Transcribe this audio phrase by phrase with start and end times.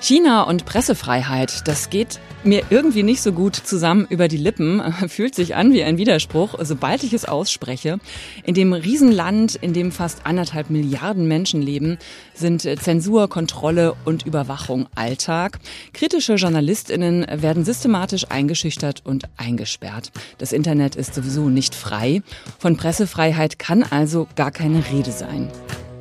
[0.00, 5.34] China und Pressefreiheit, das geht mir irgendwie nicht so gut zusammen über die Lippen, fühlt
[5.34, 7.98] sich an wie ein Widerspruch, sobald ich es ausspreche.
[8.44, 11.98] In dem Riesenland, in dem fast anderthalb Milliarden Menschen leben,
[12.32, 15.58] sind Zensur, Kontrolle und Überwachung Alltag.
[15.92, 20.12] Kritische Journalistinnen werden systematisch eingeschüchtert und eingesperrt.
[20.38, 22.22] Das Internet ist sowieso nicht frei.
[22.60, 25.50] Von Pressefreiheit kann also gar keine Rede sein.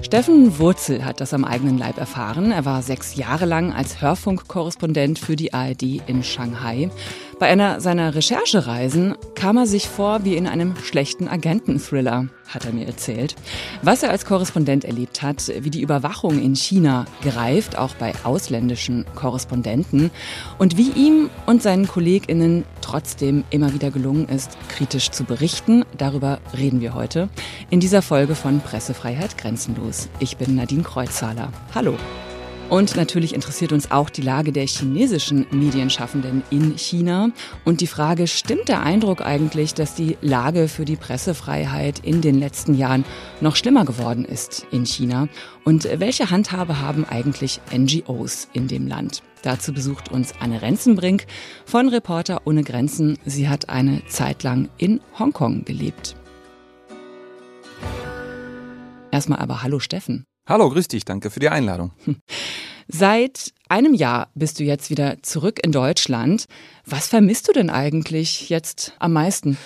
[0.02, 2.52] Steffen Wurzel hat das am eigenen Leib erfahren.
[2.52, 6.90] Er war sechs Jahre lang als Hörfunkkorrespondent für die ARD in Shanghai.
[7.40, 12.74] Bei einer seiner Recherchereisen kam er sich vor wie in einem schlechten Agenten-Thriller, hat er
[12.74, 13.36] mir erzählt.
[13.84, 19.06] Was er als Korrespondent erlebt hat, wie die Überwachung in China greift, auch bei ausländischen
[19.14, 20.10] Korrespondenten,
[20.58, 26.40] und wie ihm und seinen KollegInnen trotzdem immer wieder gelungen ist, kritisch zu berichten, darüber
[26.58, 27.30] reden wir heute
[27.70, 30.10] in dieser Folge von Pressefreiheit Grenzenlos.
[30.20, 31.52] Ich bin Nadine Kreuzhaler.
[31.76, 31.98] Hallo.
[32.70, 37.30] Und natürlich interessiert uns auch die Lage der chinesischen Medienschaffenden in China
[37.64, 42.38] und die Frage, stimmt der Eindruck eigentlich, dass die Lage für die Pressefreiheit in den
[42.38, 43.06] letzten Jahren
[43.40, 45.30] noch schlimmer geworden ist in China?
[45.64, 49.24] Und welche Handhabe haben eigentlich NGOs in dem Land?
[49.44, 51.26] Dazu besucht uns Anne Renzenbrink
[51.66, 53.18] von Reporter ohne Grenzen.
[53.26, 56.18] Sie hat eine Zeit lang in Hongkong gelebt.
[59.10, 60.26] Erstmal aber Hallo Steffen.
[60.50, 61.92] Hallo, grüß dich, danke für die Einladung.
[62.88, 66.46] Seit einem Jahr bist du jetzt wieder zurück in Deutschland.
[66.86, 69.58] Was vermisst du denn eigentlich jetzt am meisten?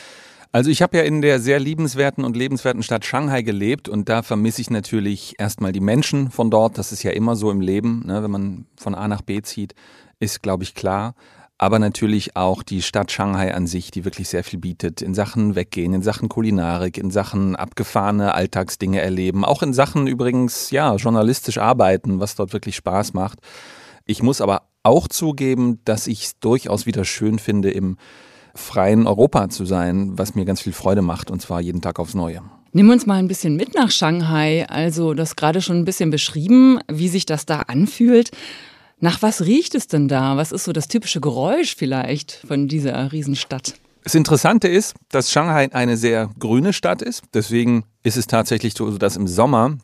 [0.51, 4.23] Also ich habe ja in der sehr liebenswerten und lebenswerten Stadt Shanghai gelebt und da
[4.23, 6.79] vermisse ich natürlich erstmal die Menschen von dort.
[6.79, 8.23] Das ist ja immer so im Leben, ne?
[8.23, 9.75] wenn man von A nach B zieht,
[10.19, 11.13] ist, glaube ich, klar
[11.61, 15.53] aber natürlich auch die Stadt Shanghai an sich, die wirklich sehr viel bietet in Sachen
[15.53, 21.59] Weggehen, in Sachen Kulinarik, in Sachen abgefahrene Alltagsdinge erleben, auch in Sachen übrigens, ja, journalistisch
[21.59, 23.37] arbeiten, was dort wirklich Spaß macht.
[24.07, 27.97] Ich muss aber auch zugeben, dass ich es durchaus wieder schön finde, im
[28.55, 32.15] freien Europa zu sein, was mir ganz viel Freude macht und zwar jeden Tag aufs
[32.15, 32.41] Neue.
[32.73, 34.65] Nimm uns mal ein bisschen mit nach Shanghai.
[34.67, 38.31] Also, das gerade schon ein bisschen beschrieben, wie sich das da anfühlt.
[39.03, 40.37] Nach was riecht es denn da?
[40.37, 43.73] Was ist so das typische Geräusch vielleicht von dieser Riesenstadt?
[44.03, 47.23] Das Interessante ist, dass Shanghai eine sehr grüne Stadt ist.
[47.33, 49.77] Deswegen ist es tatsächlich so, dass im Sommer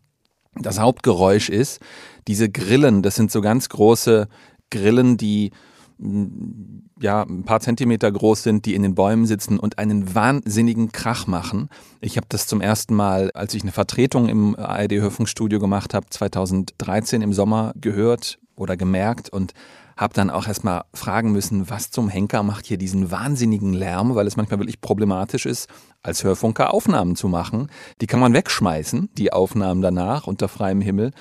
[0.55, 1.79] das Hauptgeräusch ist,
[2.27, 3.01] diese Grillen.
[3.01, 4.27] Das sind so ganz große
[4.69, 5.51] Grillen, die
[5.97, 10.91] mm, ja, ein paar Zentimeter groß sind, die in den Bäumen sitzen und einen wahnsinnigen
[10.91, 11.69] Krach machen.
[12.01, 17.23] Ich habe das zum ersten Mal, als ich eine Vertretung im ARD-Hörfunkstudio gemacht habe, 2013
[17.23, 19.53] im Sommer gehört oder gemerkt und
[19.97, 24.27] habe dann auch erstmal fragen müssen, was zum Henker macht hier diesen wahnsinnigen Lärm, weil
[24.27, 25.69] es manchmal wirklich problematisch ist,
[26.03, 27.69] als Hörfunker Aufnahmen zu machen.
[27.99, 31.11] Die kann man wegschmeißen, die Aufnahmen danach unter freiem Himmel.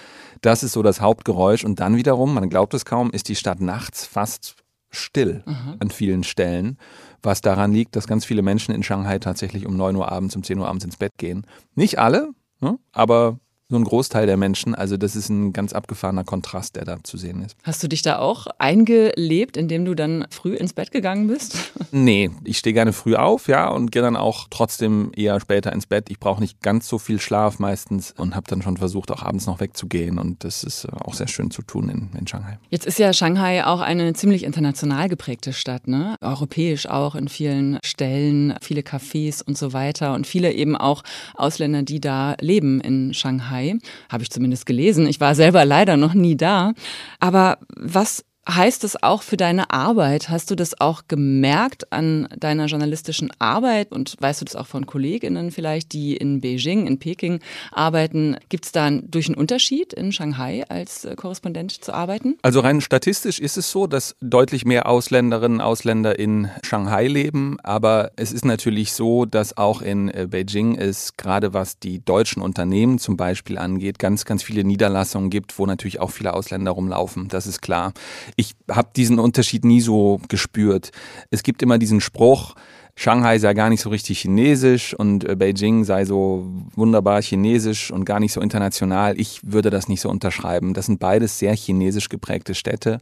[0.43, 1.65] Das ist so das Hauptgeräusch.
[1.65, 4.57] Und dann wiederum, man glaubt es kaum, ist die Stadt nachts fast
[4.91, 5.77] still mhm.
[5.79, 6.79] an vielen Stellen,
[7.23, 10.43] was daran liegt, dass ganz viele Menschen in Shanghai tatsächlich um 9 Uhr abends, um
[10.43, 11.47] 10 Uhr abends ins Bett gehen.
[11.75, 12.31] Nicht alle,
[12.61, 12.79] ne?
[12.93, 14.75] aber so ein Großteil der Menschen.
[14.75, 17.57] Also das ist ein ganz abgefahrener Kontrast, der da zu sehen ist.
[17.65, 21.57] Hast du dich da auch eingelebt, indem du dann früh ins Bett gegangen bist?
[21.93, 25.87] Nee, ich stehe gerne früh auf, ja, und gehe dann auch trotzdem eher später ins
[25.87, 26.11] Bett.
[26.11, 29.47] Ich brauche nicht ganz so viel Schlaf meistens und habe dann schon versucht, auch abends
[29.47, 30.19] noch wegzugehen.
[30.19, 32.59] Und das ist äh, auch sehr schön zu tun in, in Shanghai.
[32.71, 36.17] Jetzt ist ja Shanghai auch eine ziemlich international geprägte Stadt, ne?
[36.21, 41.03] Europäisch auch in vielen Stellen, viele Cafés und so weiter und viele eben auch
[41.35, 43.56] Ausländer, die da leben in Shanghai.
[43.57, 43.79] Shanghai,
[44.11, 45.07] habe ich zumindest gelesen.
[45.07, 46.73] Ich war selber leider noch nie da.
[47.21, 50.29] Aber was heißt es auch für deine Arbeit?
[50.29, 54.87] Hast du das auch gemerkt an deiner journalistischen Arbeit und weißt du das auch von
[54.87, 57.41] Kolleginnen vielleicht, die in Beijing, in Peking
[57.73, 58.37] arbeiten?
[58.49, 62.37] Gibt es da durch einen Unterschied in Shanghai als äh, Korrespondent zu arbeiten?
[62.43, 67.59] Also rein statistisch ist es so, dass deutlich mehr Ausländerinnen und Ausländer in Shanghai leben,
[67.63, 72.43] aber es ist natürlich so, dass auch in äh, Beijing es gerade was die deutschen
[72.43, 77.29] Unternehmen zum Beispiel angeht, ganz, ganz viele Niederlassungen gibt, wo natürlich auch viele Ausländer rumlaufen.
[77.29, 77.93] Das ist klar
[78.37, 80.91] ich habe diesen Unterschied nie so gespürt.
[81.31, 82.55] Es gibt immer diesen Spruch,
[82.99, 88.07] Shanghai sei gar nicht so richtig chinesisch und äh, Beijing sei so wunderbar chinesisch und
[88.07, 89.21] gar nicht so international.
[89.21, 90.73] Ich würde das nicht so unterschreiben.
[90.73, 92.99] Das sind beides sehr chinesisch geprägte Städte.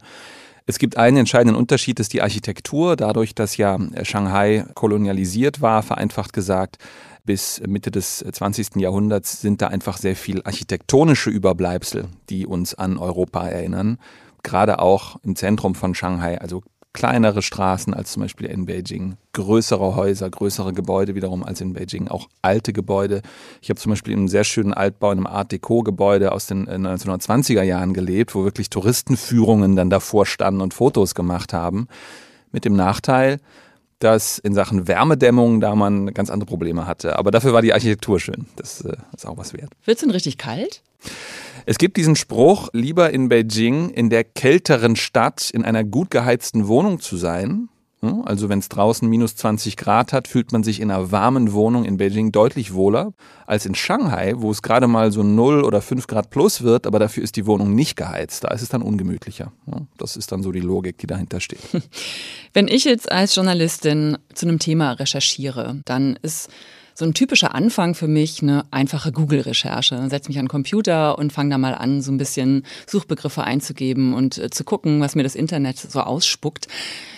[0.65, 2.97] Es gibt einen entscheidenden Unterschied, das ist die Architektur.
[2.97, 6.77] Dadurch, dass ja Shanghai kolonialisiert war, vereinfacht gesagt,
[7.23, 8.75] bis Mitte des 20.
[8.77, 13.97] Jahrhunderts sind da einfach sehr viel architektonische Überbleibsel, die uns an Europa erinnern
[14.45, 16.63] gerade auch im Zentrum von Shanghai, also
[16.95, 22.07] kleinere Straßen als zum Beispiel in Beijing, größere Häuser, größere Gebäude wiederum als in Beijing,
[22.07, 23.21] auch alte Gebäude.
[23.61, 26.69] Ich habe zum Beispiel in einem sehr schönen Altbau, in einem Art Deco-Gebäude aus den
[26.69, 31.87] 1920er äh, Jahren gelebt, wo wirklich Touristenführungen dann davor standen und Fotos gemacht haben.
[32.53, 33.41] Mit dem Nachteil,
[33.99, 37.19] dass in Sachen Wärmedämmung da man ganz andere Probleme hatte.
[37.19, 38.45] Aber dafür war die Architektur schön.
[38.55, 39.71] Das äh, ist auch was wert.
[39.83, 40.81] Wird es denn richtig kalt?
[41.67, 46.67] Es gibt diesen Spruch, lieber in Beijing in der kälteren Stadt in einer gut geheizten
[46.67, 47.69] Wohnung zu sein.
[48.25, 51.85] Also wenn es draußen minus 20 Grad hat, fühlt man sich in einer warmen Wohnung
[51.85, 53.13] in Beijing deutlich wohler
[53.47, 56.99] als in Shanghai, wo es gerade mal so 0 oder 5 Grad plus wird, aber
[56.99, 58.43] dafür ist die Wohnung nicht geheizt.
[58.43, 59.51] Da ist es dann ungemütlicher.
[59.97, 61.61] Das ist dann so die Logik, die dahinter steht.
[62.53, 66.49] Wenn ich jetzt als Journalistin zu einem Thema recherchiere, dann ist
[66.95, 70.07] so ein typischer Anfang für mich eine einfache Google-Recherche.
[70.09, 74.13] Setze mich an den Computer und fange da mal an, so ein bisschen Suchbegriffe einzugeben
[74.13, 76.67] und äh, zu gucken, was mir das Internet so ausspuckt.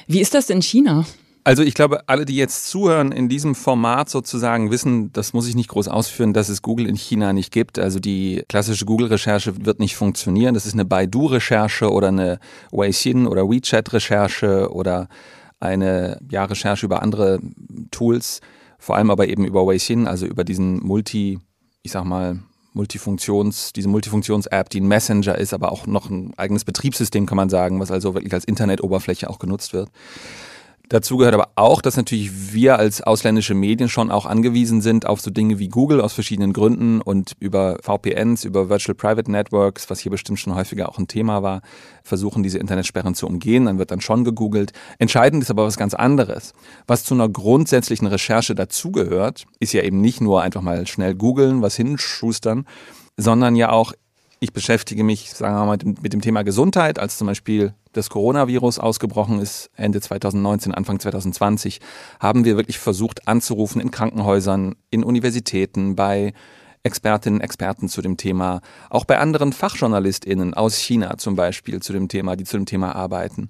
[0.07, 1.05] Wie ist das in China?
[1.43, 5.55] Also ich glaube, alle, die jetzt zuhören in diesem Format sozusagen, wissen, das muss ich
[5.55, 7.79] nicht groß ausführen, dass es Google in China nicht gibt.
[7.79, 10.55] Also die klassische Google-Recherche wird nicht funktionieren.
[10.55, 12.39] Das ist eine Baidu-Recherche oder eine
[12.71, 15.07] Weixin oder WeChat-Recherche oder
[15.59, 17.39] eine ja, Recherche über andere
[17.91, 18.41] Tools
[18.77, 21.39] vor allem aber eben über Weixin, also über diesen Multi,
[21.83, 22.39] ich sag mal,
[22.73, 27.49] Multifunktions, diese Multifunktions-App, die ein Messenger ist, aber auch noch ein eigenes Betriebssystem, kann man
[27.49, 29.89] sagen, was also wirklich als Internetoberfläche auch genutzt wird.
[30.89, 35.19] Dazu gehört aber auch, dass natürlich wir als ausländische Medien schon auch angewiesen sind auf
[35.19, 39.99] so Dinge wie Google aus verschiedenen Gründen und über VPNs, über Virtual Private Networks, was
[39.99, 41.61] hier bestimmt schon häufiger auch ein Thema war,
[42.03, 43.65] versuchen diese Internetsperren zu umgehen.
[43.65, 44.71] Dann wird dann schon gegoogelt.
[44.97, 46.53] Entscheidend ist aber was ganz anderes.
[46.87, 51.61] Was zu einer grundsätzlichen Recherche dazugehört, ist ja eben nicht nur einfach mal schnell googeln,
[51.61, 52.65] was hinschustern,
[53.17, 53.91] sondern ja auch
[54.39, 58.79] ich beschäftige mich, sagen wir mal, mit dem Thema Gesundheit, als zum Beispiel das Coronavirus
[58.79, 61.81] ausgebrochen ist, Ende 2019, Anfang 2020,
[62.19, 66.33] haben wir wirklich versucht anzurufen in Krankenhäusern, in Universitäten, bei
[66.83, 72.07] Expertinnen, Experten zu dem Thema, auch bei anderen FachjournalistInnen aus China zum Beispiel zu dem
[72.07, 73.49] Thema, die zu dem Thema arbeiten.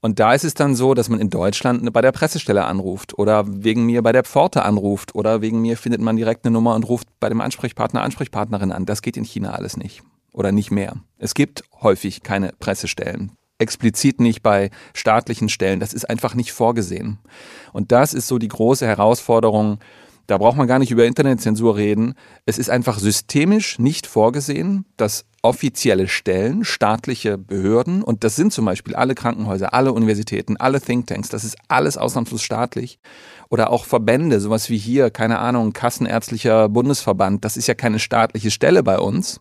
[0.00, 3.44] Und da ist es dann so, dass man in Deutschland bei der Pressestelle anruft oder
[3.48, 6.88] wegen mir bei der Pforte anruft oder wegen mir findet man direkt eine Nummer und
[6.88, 8.86] ruft bei dem Ansprechpartner, Ansprechpartnerin an.
[8.86, 10.02] Das geht in China alles nicht
[10.32, 10.96] oder nicht mehr.
[11.18, 13.32] Es gibt häufig keine Pressestellen.
[13.58, 15.80] Explizit nicht bei staatlichen Stellen.
[15.80, 17.18] Das ist einfach nicht vorgesehen.
[17.72, 19.78] Und das ist so die große Herausforderung.
[20.26, 22.14] Da braucht man gar nicht über Internetzensur reden.
[22.44, 28.64] Es ist einfach systemisch nicht vorgesehen, dass offizielle Stellen, staatliche Behörden, und das sind zum
[28.64, 32.98] Beispiel alle Krankenhäuser, alle Universitäten, alle Thinktanks, das ist alles ausnahmslos staatlich,
[33.48, 38.50] oder auch Verbände, sowas wie hier, keine Ahnung, Kassenärztlicher Bundesverband, das ist ja keine staatliche
[38.50, 39.40] Stelle bei uns,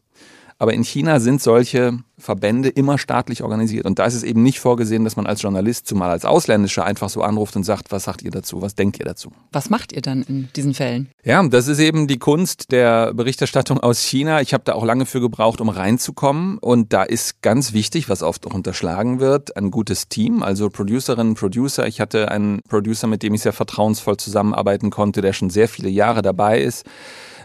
[0.60, 3.86] aber in China sind solche Verbände immer staatlich organisiert.
[3.86, 7.10] Und da ist es eben nicht vorgesehen, dass man als Journalist, zumal als Ausländischer, einfach
[7.10, 9.32] so anruft und sagt, was sagt ihr dazu, was denkt ihr dazu?
[9.52, 11.10] Was macht ihr dann in diesen Fällen?
[11.24, 14.42] Ja, das ist eben die Kunst der Berichterstattung aus China.
[14.42, 16.58] Ich habe da auch lange für gebraucht, um reinzukommen.
[16.58, 21.36] Und da ist ganz wichtig, was oft auch unterschlagen wird, ein gutes Team, also Producerinnen,
[21.36, 21.86] Producer.
[21.86, 25.90] Ich hatte einen Producer, mit dem ich sehr vertrauensvoll zusammenarbeiten konnte, der schon sehr viele
[25.90, 26.86] Jahre dabei ist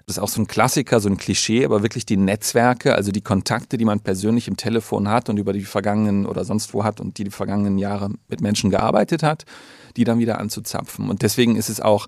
[0.06, 3.20] das ist auch so ein Klassiker, so ein Klischee, aber wirklich die Netzwerke, also die
[3.20, 7.00] Kontakte, die man persönlich im Telefon hat und über die vergangenen oder sonst wo hat
[7.00, 9.44] und die die vergangenen Jahre mit Menschen gearbeitet hat,
[9.96, 11.08] die dann wieder anzuzapfen.
[11.08, 12.06] Und deswegen ist es auch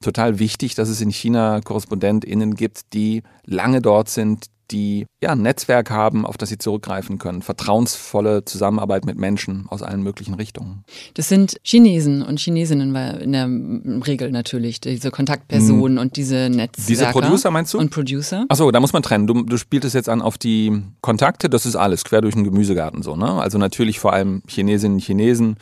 [0.00, 5.42] total wichtig, dass es in China KorrespondentInnen gibt, die lange dort sind, die ja ein
[5.42, 7.42] Netzwerk haben, auf das sie zurückgreifen können.
[7.42, 10.84] Vertrauensvolle Zusammenarbeit mit Menschen aus allen möglichen Richtungen.
[11.14, 16.02] Das sind Chinesen und Chinesinnen in der Regel natürlich, diese Kontaktpersonen hm.
[16.02, 16.88] und diese Netzwerke.
[16.88, 17.78] Diese Producer meinst du?
[17.78, 18.44] Und Producer.
[18.48, 19.26] Achso, da muss man trennen.
[19.26, 22.44] Du, du spielst es jetzt an auf die Kontakte, das ist alles, quer durch den
[22.44, 23.16] Gemüsegarten so.
[23.16, 23.30] Ne?
[23.32, 25.56] Also natürlich vor allem Chinesinnen, Chinesen.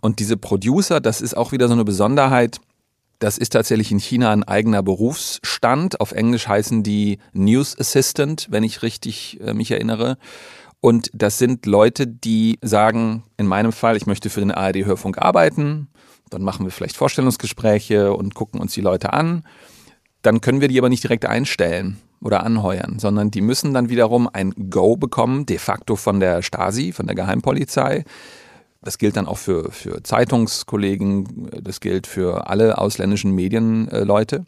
[0.00, 2.60] Und diese Producer, das ist auch wieder so eine Besonderheit
[3.22, 6.00] das ist tatsächlich in China ein eigener Berufsstand.
[6.00, 10.18] Auf Englisch heißen die News Assistant, wenn ich richtig äh, mich erinnere.
[10.80, 15.86] Und das sind Leute, die sagen, in meinem Fall, ich möchte für den ARD-Hörfunk arbeiten.
[16.30, 19.44] Dann machen wir vielleicht Vorstellungsgespräche und gucken uns die Leute an.
[20.22, 24.28] Dann können wir die aber nicht direkt einstellen oder anheuern, sondern die müssen dann wiederum
[24.32, 28.04] ein Go bekommen, de facto von der Stasi, von der Geheimpolizei
[28.82, 34.44] das gilt dann auch für, für Zeitungskollegen, das gilt für alle ausländischen Medienleute.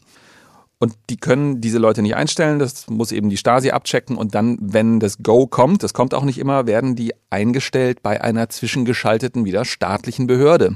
[0.77, 4.57] Und die können diese Leute nicht einstellen, das muss eben die Stasi abchecken und dann,
[4.59, 9.45] wenn das Go kommt, das kommt auch nicht immer, werden die eingestellt bei einer zwischengeschalteten
[9.45, 10.75] wieder staatlichen Behörde.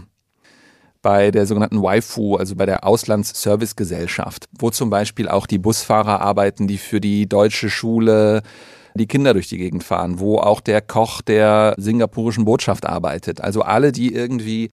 [1.02, 6.68] Bei der sogenannten WIFU, also bei der Auslandsservicegesellschaft, wo zum Beispiel auch die Busfahrer arbeiten,
[6.68, 8.42] die für die deutsche Schule
[9.00, 13.42] die Kinder durch die Gegend fahren, wo auch der Koch der singapurischen Botschaft arbeitet.
[13.42, 14.70] Also alle, die irgendwie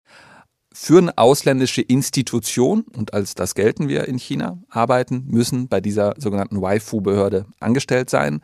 [0.72, 6.14] für eine ausländische Institution, und als das gelten wir in China, arbeiten, müssen bei dieser
[6.16, 8.40] sogenannten Waifu-Behörde angestellt sein,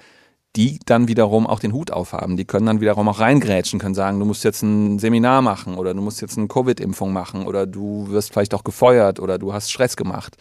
[0.57, 2.37] die dann wiederum auch den Hut aufhaben.
[2.37, 5.95] Die können dann wiederum auch reingrätschen, können sagen, du musst jetzt ein Seminar machen oder
[5.95, 9.71] du musst jetzt eine Covid-Impfung machen oder du wirst vielleicht auch gefeuert oder du hast
[9.71, 10.37] Stress gemacht.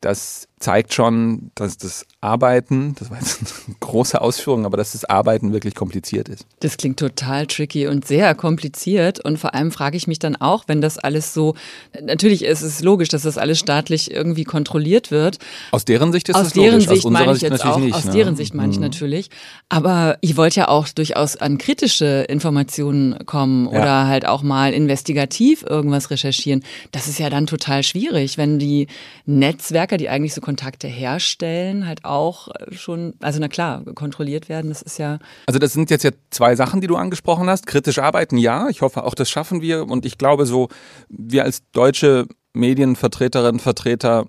[0.00, 5.04] Das zeigt schon, dass das Arbeiten, das war jetzt eine große Ausführung, aber dass das
[5.04, 6.46] Arbeiten wirklich kompliziert ist.
[6.60, 9.24] Das klingt total tricky und sehr kompliziert.
[9.24, 11.54] Und vor allem frage ich mich dann auch, wenn das alles so,
[12.00, 15.38] natürlich ist es logisch, dass das alles staatlich irgendwie kontrolliert wird.
[15.72, 17.64] Aus deren Sicht ist aus das deren logisch, Sicht aus unserer meine ich Sicht jetzt
[17.64, 17.94] natürlich auch, nicht.
[17.94, 18.12] Aus ne?
[18.12, 18.82] deren Sicht meine ich Mhm.
[18.82, 19.30] natürlich.
[19.68, 23.80] Aber ich wollte ja auch durchaus an kritische Informationen kommen Ja.
[23.80, 26.62] oder halt auch mal investigativ irgendwas recherchieren.
[26.92, 28.86] Das ist ja dann total schwierig, wenn die
[29.26, 34.68] Netzwerker, die eigentlich so Kontakte herstellen, halt auch schon, also na klar, kontrolliert werden.
[34.68, 37.66] Das ist ja Also das sind jetzt ja zwei Sachen, die du angesprochen hast.
[37.66, 38.68] Kritisch arbeiten, ja.
[38.68, 39.88] Ich hoffe, auch das schaffen wir.
[39.88, 40.68] Und ich glaube so,
[41.08, 44.26] wir als deutsche Medienvertreterinnen, Vertreter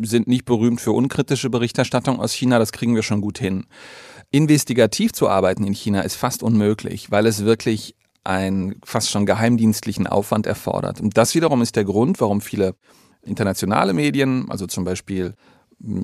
[0.00, 2.60] sind nicht berühmt für unkritische Berichterstattung aus China.
[2.60, 3.66] Das kriegen wir schon gut hin.
[4.30, 10.06] Investigativ zu arbeiten in China ist fast unmöglich, weil es wirklich einen fast schon geheimdienstlichen
[10.06, 11.00] Aufwand erfordert.
[11.00, 12.76] Und das wiederum ist der Grund, warum viele
[13.22, 15.34] internationale Medien, also zum Beispiel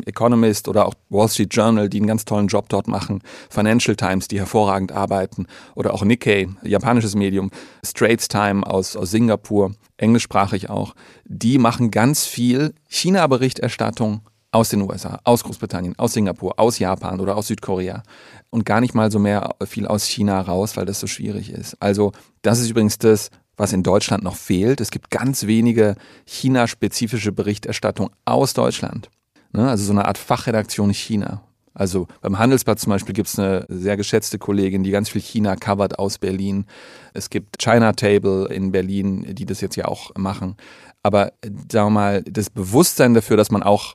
[0.07, 4.29] Economist oder auch Wall Street Journal, die einen ganz tollen Job dort machen, Financial Times,
[4.29, 7.51] die hervorragend arbeiten, oder auch Nikkei, japanisches Medium,
[7.85, 14.23] Straits Time aus, aus Singapur, englischsprachig auch, die machen ganz viel China-Berichterstattung
[14.53, 18.03] aus den USA, aus Großbritannien, aus Singapur, aus Japan oder aus Südkorea
[18.51, 21.77] und gar nicht mal so mehr viel aus China raus, weil das so schwierig ist.
[21.81, 22.13] Also
[22.43, 24.81] das ist übrigens das, was in Deutschland noch fehlt.
[24.81, 29.11] Es gibt ganz wenige China-spezifische Berichterstattung aus Deutschland.
[29.53, 29.69] Ne?
[29.69, 31.43] Also so eine Art Fachredaktion China.
[31.73, 35.57] Also beim Handelsblatt zum Beispiel gibt es eine sehr geschätzte Kollegin, die ganz viel China
[35.57, 36.67] covert aus Berlin.
[37.15, 40.57] Es gibt China Table in Berlin, die das jetzt ja auch machen.
[41.03, 41.33] Aber
[41.71, 43.95] sagen wir mal, das Bewusstsein dafür, dass man auch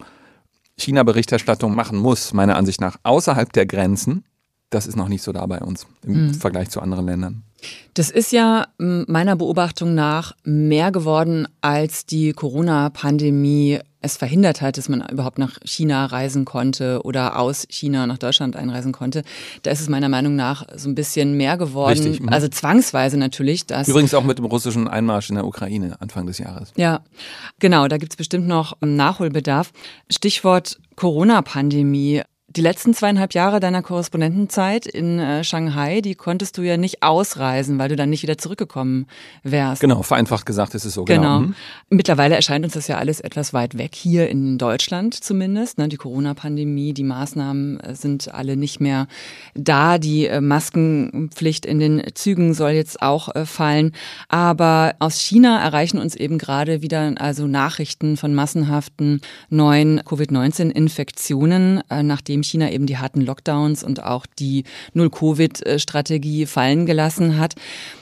[0.78, 4.24] China-Berichterstattung machen muss, meiner Ansicht nach, außerhalb der Grenzen,
[4.70, 7.44] das ist noch nicht so da bei uns im Vergleich zu anderen Ländern.
[7.94, 14.88] Das ist ja meiner Beobachtung nach mehr geworden, als die Corona-Pandemie es verhindert hat, dass
[14.90, 19.24] man überhaupt nach China reisen konnte oder aus China nach Deutschland einreisen konnte.
[19.64, 22.00] Da ist es meiner Meinung nach so ein bisschen mehr geworden.
[22.00, 22.30] Richtig, mhm.
[22.30, 23.66] Also zwangsweise natürlich.
[23.66, 26.72] Dass Übrigens auch mit dem russischen Einmarsch in der Ukraine Anfang des Jahres.
[26.76, 27.02] Ja,
[27.60, 29.72] genau, da gibt's bestimmt noch Nachholbedarf.
[30.10, 32.22] Stichwort Corona-Pandemie.
[32.56, 37.78] Die letzten zweieinhalb Jahre deiner Korrespondentenzeit in äh, Shanghai, die konntest du ja nicht ausreisen,
[37.80, 39.08] weil du dann nicht wieder zurückgekommen
[39.44, 39.82] wärst.
[39.82, 41.04] Genau, vereinfacht gesagt ist es so.
[41.04, 41.42] Genau.
[41.42, 41.56] Mhm.
[41.90, 45.80] Mittlerweile erscheint uns das ja alles etwas weit weg, hier in Deutschland zumindest.
[45.80, 45.90] Ne?
[45.90, 49.08] Die Corona-Pandemie, die Maßnahmen äh, sind alle nicht mehr
[49.54, 49.98] da.
[49.98, 53.92] Die äh, Maskenpflicht in den Zügen soll jetzt auch äh, fallen.
[54.30, 59.20] Aber aus China erreichen uns eben gerade wieder also Nachrichten von massenhaften
[59.50, 67.38] neuen Covid-19-Infektionen, äh, nachdem China eben die harten Lockdowns und auch die Null-Covid-Strategie fallen gelassen
[67.38, 67.56] hat.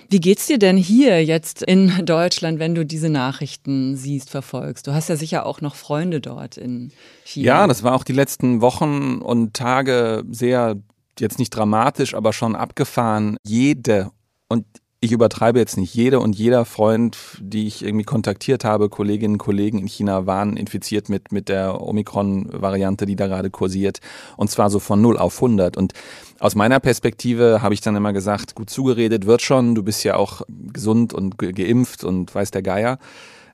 [0.09, 4.85] Wie geht's dir denn hier jetzt in Deutschland, wenn du diese Nachrichten siehst, verfolgst?
[4.85, 6.91] Du hast ja sicher auch noch Freunde dort in
[7.25, 7.45] China.
[7.45, 10.75] Ja, das war auch die letzten Wochen und Tage sehr,
[11.19, 13.37] jetzt nicht dramatisch, aber schon abgefahren.
[13.43, 14.11] Jede,
[14.49, 14.65] und
[15.03, 19.37] ich übertreibe jetzt nicht, jede und jeder Freund, die ich irgendwie kontaktiert habe, Kolleginnen und
[19.37, 23.99] Kollegen in China, waren infiziert mit, mit der Omikron-Variante, die da gerade kursiert.
[24.37, 25.75] Und zwar so von 0 auf 100.
[25.75, 25.91] Und
[26.39, 30.15] aus meiner Perspektive habe ich dann immer gesagt, gut zugeredet wird schon, du bist ja
[30.15, 32.97] auch gesund und ge geimpft und weiß der Geier.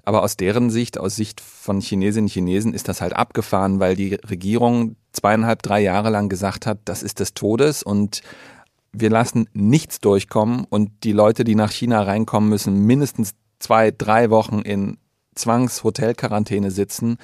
[0.04, 3.96] Aber aus deren Sicht, aus Sicht von Chinesinnen und Chinesen, ist das halt abgefahren, weil
[3.96, 8.22] die Regierung zweieinhalb, drei Jahre lang gesagt hat, das ist des Todes und
[8.92, 14.30] wir lassen nichts durchkommen und die Leute, die nach China reinkommen, müssen mindestens zwei, drei
[14.30, 14.98] Wochen in
[15.36, 17.18] Zwangshotelquarantäne sitzen.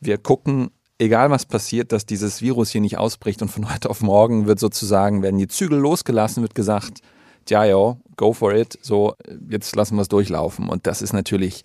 [0.00, 4.00] Wir gucken, egal was passiert, dass dieses Virus hier nicht ausbricht und von heute auf
[4.00, 7.00] morgen wird sozusagen, werden die Zügel losgelassen, wird gesagt,
[7.48, 9.14] ja, ja, go for it, so,
[9.48, 10.68] jetzt lassen wir es durchlaufen.
[10.68, 11.64] Und das ist natürlich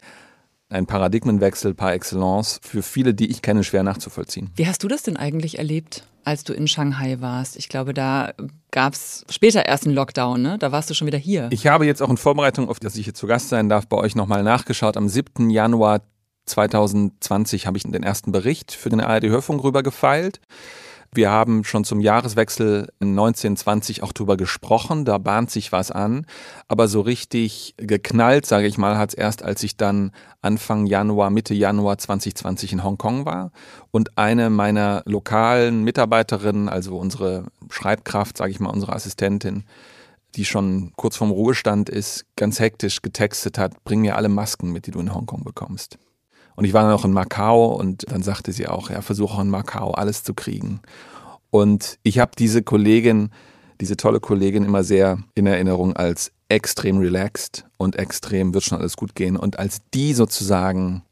[0.69, 4.50] ein Paradigmenwechsel par excellence für viele, die ich kenne, schwer nachzuvollziehen.
[4.55, 7.58] Wie hast du das denn eigentlich erlebt, als du in Shanghai warst?
[7.58, 8.34] Ich glaube, da
[8.72, 10.58] gab's später erst einen Lockdown, ne?
[10.58, 11.48] Da warst du schon wieder hier.
[11.51, 13.98] Ich habe jetzt auch in Vorbereitung, auf dass ich hier zu Gast sein darf, bei
[13.98, 14.98] euch nochmal nachgeschaut.
[14.98, 15.50] Am 7.
[15.50, 16.01] Januar
[16.46, 20.39] 2020 habe ich den ersten Bericht für den ARD Hörfunk rüber gefeilt.
[21.15, 26.25] Wir haben schon zum Jahreswechsel 1920 auch drüber gesprochen, da bahnt sich was an.
[26.67, 31.29] Aber so richtig geknallt, sage ich mal, hat es erst, als ich dann Anfang Januar,
[31.29, 33.51] Mitte Januar 2020 in Hongkong war
[33.91, 39.65] und eine meiner lokalen Mitarbeiterinnen, also unsere Schreibkraft, sage ich mal, unsere Assistentin,
[40.36, 44.88] die schon kurz vorm Ruhestand ist, ganz hektisch getextet hat, bring mir alle Masken mit,
[44.88, 46.00] die du in Hongkong bekommst.
[46.55, 49.41] Und ich war dann auch in Macau und dann sagte sie auch, ja, versuche auch
[49.41, 50.81] in Macau alles zu kriegen.
[51.50, 53.29] Und ich habe diese Kollegin,
[53.81, 58.95] diese tolle Kollegin immer sehr in Erinnerung als extrem relaxed und extrem wird schon alles
[58.95, 59.38] gut gehen.
[59.38, 61.03] Und als die sozusagen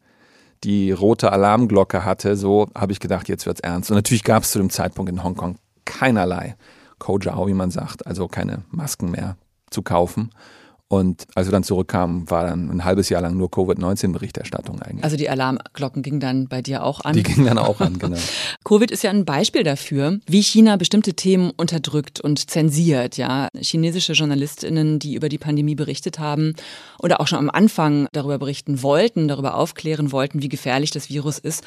[0.64, 3.90] die rote Alarmglocke hatte, so habe ich gedacht, jetzt wird's ernst.
[3.90, 6.56] Und natürlich gab es zu dem Zeitpunkt in Hongkong keinerlei
[7.00, 9.36] Kojau, wie man sagt, also keine Masken mehr
[9.72, 10.30] zu kaufen.
[10.92, 15.06] Und als wir dann zurückkamen, war dann ein halbes Jahr lang nur Covid-19-Berichterstattung eigentlich.
[15.06, 17.14] Also die Alarmglocken gingen dann bei dir auch an?
[17.16, 18.18] Die gingen dann auch an, genau.
[18.66, 23.16] Covid ist ja ein Beispiel dafür, wie China bestimmte Themen unterdrückt und zensiert.
[23.16, 26.56] Ja, chinesische JournalistInnen, die über die Pandemie berichtet haben
[27.00, 31.40] oder auch schon am Anfang darüber berichten wollten, darüber aufklären wollten, wie gefährlich das Virus
[31.40, 31.64] ist,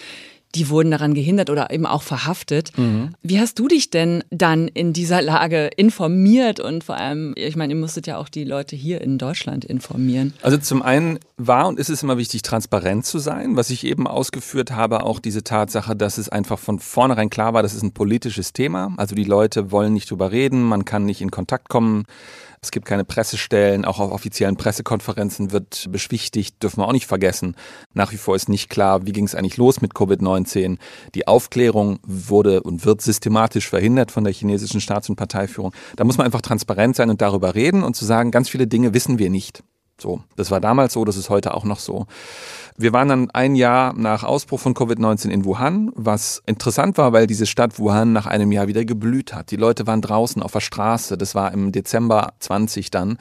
[0.54, 2.76] die wurden daran gehindert oder eben auch verhaftet.
[2.76, 3.14] Mhm.
[3.22, 7.74] Wie hast du dich denn dann in dieser Lage informiert und vor allem, ich meine,
[7.74, 10.34] ihr musstet ja auch die Leute hier in Deutschland informieren.
[10.42, 14.06] Also zum einen war und ist es immer wichtig, transparent zu sein, was ich eben
[14.06, 17.92] ausgeführt habe, auch diese Tatsache, dass es einfach von vornherein klar war, das ist ein
[17.92, 18.94] politisches Thema.
[18.96, 22.04] Also die Leute wollen nicht drüber reden, man kann nicht in Kontakt kommen
[22.64, 27.56] es gibt keine Pressestellen, auch auf offiziellen Pressekonferenzen wird beschwichtigt, dürfen wir auch nicht vergessen.
[27.92, 30.78] Nach wie vor ist nicht klar, wie ging es eigentlich los mit Covid-19.
[31.14, 35.72] Die Aufklärung wurde und wird systematisch verhindert von der chinesischen Staats- und Parteiführung.
[35.96, 38.94] Da muss man einfach transparent sein und darüber reden und zu sagen, ganz viele Dinge
[38.94, 39.62] wissen wir nicht.
[40.00, 42.06] So, das war damals so, das ist heute auch noch so.
[42.76, 47.28] Wir waren dann ein Jahr nach Ausbruch von Covid-19 in Wuhan, was interessant war, weil
[47.28, 49.52] diese Stadt Wuhan nach einem Jahr wieder geblüht hat.
[49.52, 51.16] Die Leute waren draußen auf der Straße.
[51.16, 53.18] Das war im Dezember 20 dann,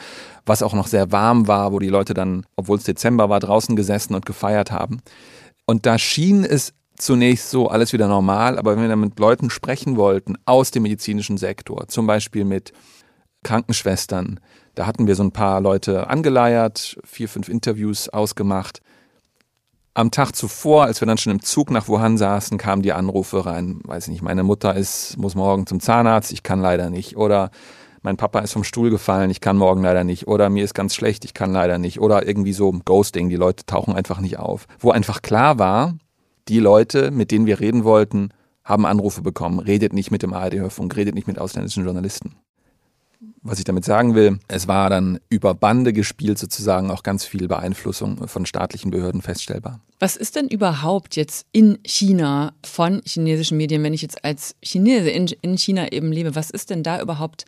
[0.47, 3.75] was auch noch sehr warm war, wo die Leute dann, obwohl es Dezember war, draußen
[3.75, 5.01] gesessen und gefeiert haben.
[5.65, 9.51] Und da schien es zunächst so alles wieder normal, aber wenn wir dann mit Leuten
[9.51, 12.73] sprechen wollten aus dem medizinischen Sektor, zum Beispiel mit
[13.43, 14.39] Krankenschwestern,
[14.75, 18.81] da hatten wir so ein paar Leute angeleiert, vier, fünf Interviews ausgemacht.
[19.93, 23.45] Am Tag zuvor, als wir dann schon im Zug nach Wuhan saßen, kamen die Anrufe
[23.45, 23.79] rein.
[23.83, 27.15] Weiß nicht, meine Mutter ist, muss morgen zum Zahnarzt, ich kann leider nicht.
[27.15, 27.51] Oder
[28.01, 30.27] mein Papa ist vom Stuhl gefallen, ich kann morgen leider nicht.
[30.27, 32.01] Oder mir ist ganz schlecht, ich kann leider nicht.
[32.01, 34.65] Oder irgendwie so Ghosting, die Leute tauchen einfach nicht auf.
[34.79, 35.93] Wo einfach klar war,
[36.47, 38.29] die Leute, mit denen wir reden wollten,
[38.63, 39.59] haben Anrufe bekommen.
[39.59, 42.35] Redet nicht mit dem ARD-Hörfunk, redet nicht mit ausländischen Journalisten
[43.41, 47.47] was ich damit sagen will, es war dann über Bande gespielt sozusagen auch ganz viel
[47.47, 49.81] Beeinflussung von staatlichen Behörden feststellbar.
[49.99, 55.09] Was ist denn überhaupt jetzt in China von chinesischen Medien, wenn ich jetzt als Chinese
[55.09, 57.45] in, in China eben lebe, was ist denn da überhaupt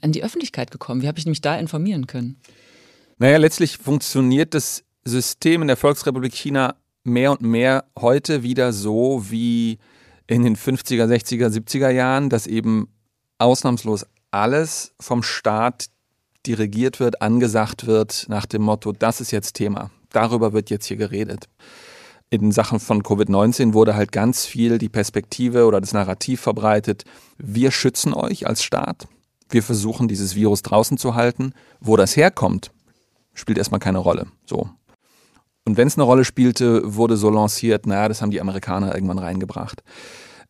[0.00, 1.02] an die Öffentlichkeit gekommen?
[1.02, 2.36] Wie habe ich mich da informieren können?
[3.18, 9.24] Naja, letztlich funktioniert das System in der Volksrepublik China mehr und mehr heute wieder so
[9.30, 9.78] wie
[10.26, 12.88] in den 50er, 60er, 70er Jahren, dass eben
[13.38, 15.86] ausnahmslos alles vom Staat
[16.46, 19.90] dirigiert wird, angesagt wird nach dem Motto, das ist jetzt Thema.
[20.10, 21.48] Darüber wird jetzt hier geredet.
[22.30, 27.04] In Sachen von Covid-19 wurde halt ganz viel die Perspektive oder das Narrativ verbreitet,
[27.38, 29.08] wir schützen euch als Staat,
[29.50, 31.52] wir versuchen dieses Virus draußen zu halten.
[31.80, 32.70] Wo das herkommt,
[33.34, 34.26] spielt erstmal keine Rolle.
[34.46, 34.70] So.
[35.64, 39.18] Und wenn es eine Rolle spielte, wurde so lanciert, naja, das haben die Amerikaner irgendwann
[39.18, 39.82] reingebracht.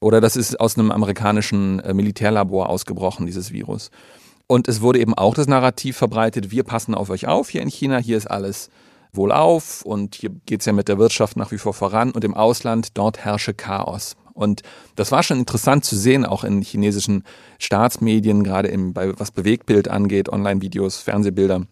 [0.00, 3.90] Oder das ist aus einem amerikanischen äh, Militärlabor ausgebrochen, dieses Virus.
[4.46, 7.68] Und es wurde eben auch das Narrativ verbreitet, wir passen auf euch auf hier in
[7.68, 8.70] China, hier ist alles
[9.12, 12.34] wohlauf und hier geht es ja mit der Wirtschaft nach wie vor voran und im
[12.34, 14.16] Ausland, dort herrsche Chaos.
[14.32, 14.62] Und
[14.96, 17.24] das war schon interessant zu sehen, auch in chinesischen
[17.58, 21.66] Staatsmedien, gerade im, bei, was Bewegtbild angeht, Online-Videos, Fernsehbilder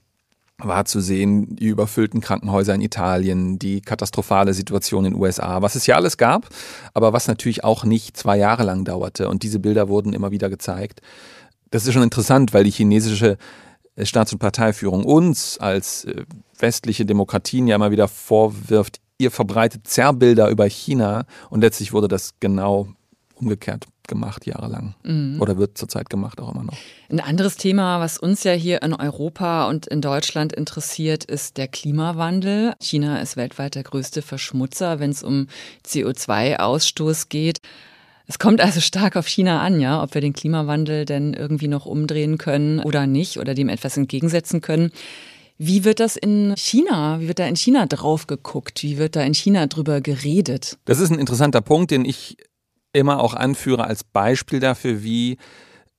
[0.61, 5.77] war zu sehen, die überfüllten Krankenhäuser in Italien, die katastrophale Situation in den USA, was
[5.77, 6.49] es ja alles gab,
[6.95, 9.29] aber was natürlich auch nicht zwei Jahre lang dauerte.
[9.29, 11.01] Und diese Bilder wurden immer wieder gezeigt.
[11.71, 13.39] Das ist schon interessant, weil die chinesische
[14.03, 16.25] Staats- und Parteiführung uns als äh,
[16.59, 22.35] westliche Demokratien ja immer wieder vorwirft, ihr verbreitet Zerrbilder über China und letztlich wurde das
[22.41, 22.89] genau
[23.35, 25.41] umgekehrt gemacht jahrelang mhm.
[25.41, 26.77] oder wird zurzeit gemacht auch immer noch.
[27.09, 31.69] Ein anderes Thema, was uns ja hier in Europa und in Deutschland interessiert, ist der
[31.69, 32.75] Klimawandel.
[32.81, 35.47] China ist weltweit der größte Verschmutzer, wenn es um
[35.87, 37.61] CO2-Ausstoß geht.
[38.27, 41.87] Es kommt also stark auf China an, ja, ob wir den Klimawandel denn irgendwie noch
[41.87, 44.91] umdrehen können oder nicht oder dem etwas entgegensetzen können.
[45.57, 48.85] Wie wird das in China, wie wird da in China drauf geguckt?
[48.85, 50.79] Wie wird da in China drüber geredet?
[50.85, 52.37] Das ist ein interessanter Punkt, den ich
[52.93, 55.39] immer auch anführe als Beispiel dafür, wie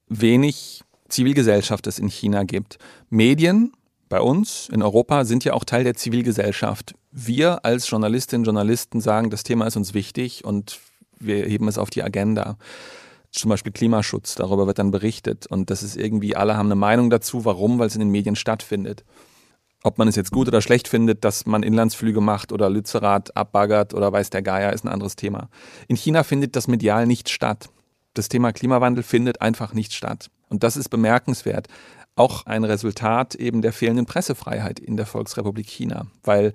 [0.08, 2.78] wenig Zivilgesellschaft es in China gibt.
[3.08, 3.72] Medien
[4.08, 6.94] bei uns in Europa sind ja auch Teil der Zivilgesellschaft.
[7.12, 10.80] Wir als Journalistinnen und Journalisten sagen, das Thema ist uns wichtig und
[11.18, 12.56] wir heben es auf die Agenda.
[13.30, 15.46] Zum Beispiel Klimaschutz, darüber wird dann berichtet.
[15.46, 17.44] Und das ist irgendwie, alle haben eine Meinung dazu.
[17.44, 17.78] Warum?
[17.78, 19.04] Weil es in den Medien stattfindet.
[19.82, 23.94] Ob man es jetzt gut oder schlecht findet, dass man Inlandsflüge macht oder Lützerath abbaggert
[23.94, 25.48] oder weiß der Geier, ist ein anderes Thema.
[25.88, 27.70] In China findet das medial nicht statt.
[28.12, 30.30] Das Thema Klimawandel findet einfach nicht statt.
[30.48, 31.68] Und das ist bemerkenswert
[32.20, 36.52] auch ein Resultat eben der fehlenden Pressefreiheit in der Volksrepublik China, weil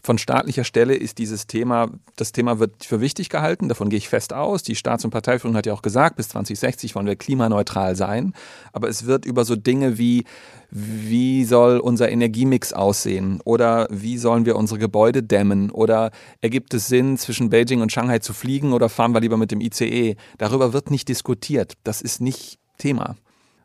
[0.00, 4.08] von staatlicher Stelle ist dieses Thema, das Thema wird für wichtig gehalten, davon gehe ich
[4.08, 4.62] fest aus.
[4.62, 8.32] Die Staats- und Parteiführung hat ja auch gesagt, bis 2060 wollen wir klimaneutral sein.
[8.72, 10.24] Aber es wird über so Dinge wie,
[10.70, 16.88] wie soll unser Energiemix aussehen oder wie sollen wir unsere Gebäude dämmen oder ergibt es
[16.88, 20.16] Sinn, zwischen Beijing und Shanghai zu fliegen oder fahren wir lieber mit dem ICE?
[20.36, 21.74] Darüber wird nicht diskutiert.
[21.84, 23.16] Das ist nicht Thema.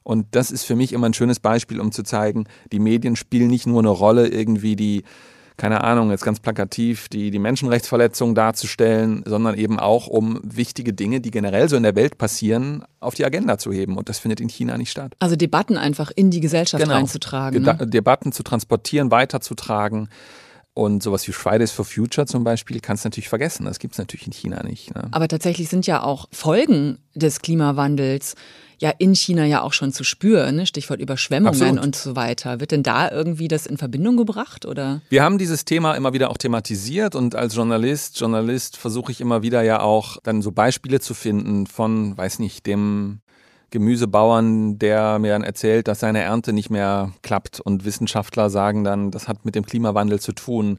[0.03, 3.49] Und das ist für mich immer ein schönes Beispiel, um zu zeigen, die Medien spielen
[3.49, 5.03] nicht nur eine Rolle, irgendwie die,
[5.57, 11.21] keine Ahnung, jetzt ganz plakativ, die, die Menschenrechtsverletzungen darzustellen, sondern eben auch, um wichtige Dinge,
[11.21, 13.97] die generell so in der Welt passieren, auf die Agenda zu heben.
[13.97, 15.15] Und das findet in China nicht statt.
[15.19, 16.95] Also Debatten einfach in die Gesellschaft genau.
[16.95, 17.61] reinzutragen.
[17.61, 17.77] Ne?
[17.87, 20.09] Debatten zu transportieren, weiterzutragen.
[20.75, 23.65] Und sowas wie Fridays for Future zum Beispiel kannst du natürlich vergessen.
[23.65, 24.95] Das gibt es natürlich in China nicht.
[24.95, 25.07] Ne?
[25.11, 28.33] Aber tatsächlich sind ja auch Folgen des Klimawandels
[28.83, 30.65] ja in China ja auch schon zu spüren, ne?
[30.65, 31.83] Stichwort Überschwemmungen Absolut.
[31.83, 32.59] und so weiter.
[32.59, 35.01] Wird denn da irgendwie das in Verbindung gebracht oder?
[35.09, 39.41] Wir haben dieses Thema immer wieder auch thematisiert und als Journalist, Journalist versuche ich immer
[39.41, 43.21] wieder ja auch dann so Beispiele zu finden von, weiß nicht, dem
[43.71, 47.61] Gemüsebauern, der mir dann erzählt, dass seine Ernte nicht mehr klappt.
[47.61, 50.77] Und Wissenschaftler sagen dann, das hat mit dem Klimawandel zu tun.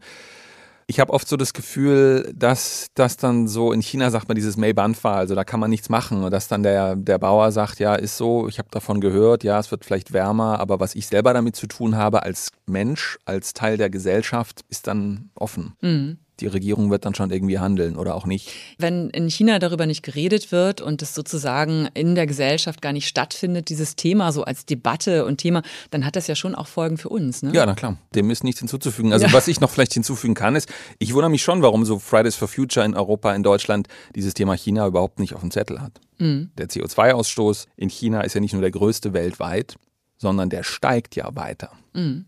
[0.86, 4.56] Ich habe oft so das Gefühl, dass das dann so in China sagt man dieses
[4.56, 6.24] Mei-Banfa, also da kann man nichts machen.
[6.24, 9.58] Und dass dann der, der Bauer sagt, ja, ist so, ich habe davon gehört, ja,
[9.58, 13.52] es wird vielleicht wärmer, aber was ich selber damit zu tun habe als Mensch, als
[13.52, 15.74] Teil der Gesellschaft, ist dann offen.
[15.80, 18.50] Mhm die Regierung wird dann schon irgendwie handeln oder auch nicht.
[18.78, 23.06] Wenn in China darüber nicht geredet wird und es sozusagen in der Gesellschaft gar nicht
[23.06, 26.98] stattfindet, dieses Thema so als Debatte und Thema, dann hat das ja schon auch Folgen
[26.98, 27.42] für uns.
[27.42, 27.52] Ne?
[27.54, 27.98] Ja, na klar.
[28.14, 29.12] Dem ist nichts hinzuzufügen.
[29.12, 29.32] Also ja.
[29.32, 30.68] was ich noch vielleicht hinzufügen kann, ist,
[30.98, 34.54] ich wundere mich schon, warum so Fridays for Future in Europa, in Deutschland dieses Thema
[34.54, 36.00] China überhaupt nicht auf dem Zettel hat.
[36.18, 36.50] Mhm.
[36.58, 39.76] Der CO2-Ausstoß in China ist ja nicht nur der größte weltweit,
[40.16, 41.70] sondern der steigt ja weiter.
[41.92, 42.26] Mhm.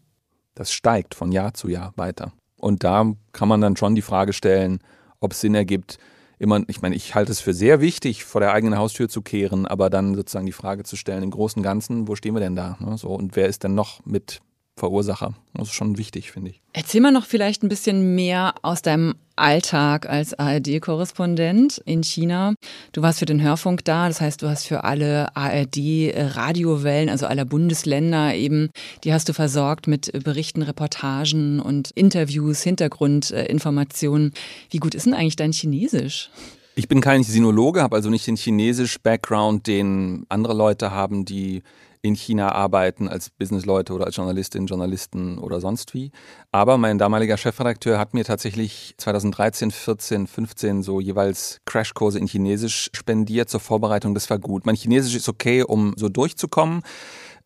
[0.55, 2.33] Das steigt von Jahr zu Jahr weiter.
[2.67, 4.81] Und da kann man dann schon die Frage stellen,
[5.21, 6.01] ob es Sinn ergibt,
[6.41, 9.69] immer, ich meine, ich halte es für sehr wichtig, vor der eigenen Haustür zu kehren,
[9.69, 12.57] aber dann sozusagen die Frage zu stellen, im Großen und Ganzen, wo stehen wir denn
[12.57, 12.77] da?
[12.81, 12.99] Ne?
[12.99, 14.41] So, und wer ist denn noch mit
[14.79, 15.35] Verursacher.
[15.55, 16.61] Das ist schon wichtig, finde ich.
[16.75, 22.55] Erzähl mal noch vielleicht ein bisschen mehr aus deinem Alltag als ARD-Korrespondent in China.
[22.93, 27.47] Du warst für den Hörfunk da, das heißt, du hast für alle ARD-Radiowellen, also aller
[27.47, 28.69] Bundesländer eben,
[29.05, 34.33] die hast du versorgt mit Berichten, Reportagen und Interviews, Hintergrundinformationen.
[34.71, 36.31] Wie gut ist denn eigentlich dein Chinesisch?
[36.75, 41.63] Ich bin kein Sinologe, habe also nicht den Chinesisch-Background, den andere Leute haben, die
[42.07, 46.11] in China arbeiten als Businessleute oder als Journalistinnen, Journalisten oder sonst wie.
[46.53, 52.91] Aber mein damaliger Chefredakteur hat mir tatsächlich 2013, 14, 15 so jeweils Crashkurse in Chinesisch
[52.95, 54.15] spendiert zur Vorbereitung.
[54.15, 54.67] Das war gut.
[54.67, 56.83] Mein Chinesisch ist okay, um so durchzukommen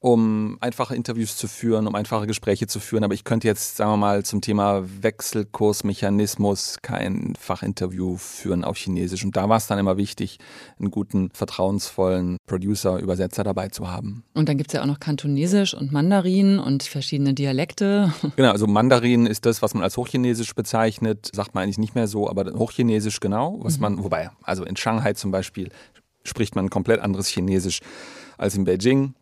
[0.01, 3.05] um einfache Interviews zu führen, um einfache Gespräche zu führen.
[3.05, 9.25] Aber ich könnte jetzt, sagen wir mal, zum Thema Wechselkursmechanismus kein Fachinterview führen auf Chinesisch.
[9.25, 10.39] Und da war es dann immer wichtig,
[10.79, 14.25] einen guten, vertrauensvollen Producer, Übersetzer dabei zu haben.
[14.33, 18.13] Und dann gibt es ja auch noch Kantonesisch und Mandarin und verschiedene Dialekte.
[18.37, 22.07] Genau, also Mandarin ist das, was man als Hochchinesisch bezeichnet, sagt man eigentlich nicht mehr
[22.07, 23.83] so, aber Hochchinesisch genau, was mhm.
[23.83, 25.69] man, wobei, also in Shanghai zum Beispiel
[26.25, 27.81] spricht man komplett anderes Chinesisch
[28.39, 29.15] als in Beijing.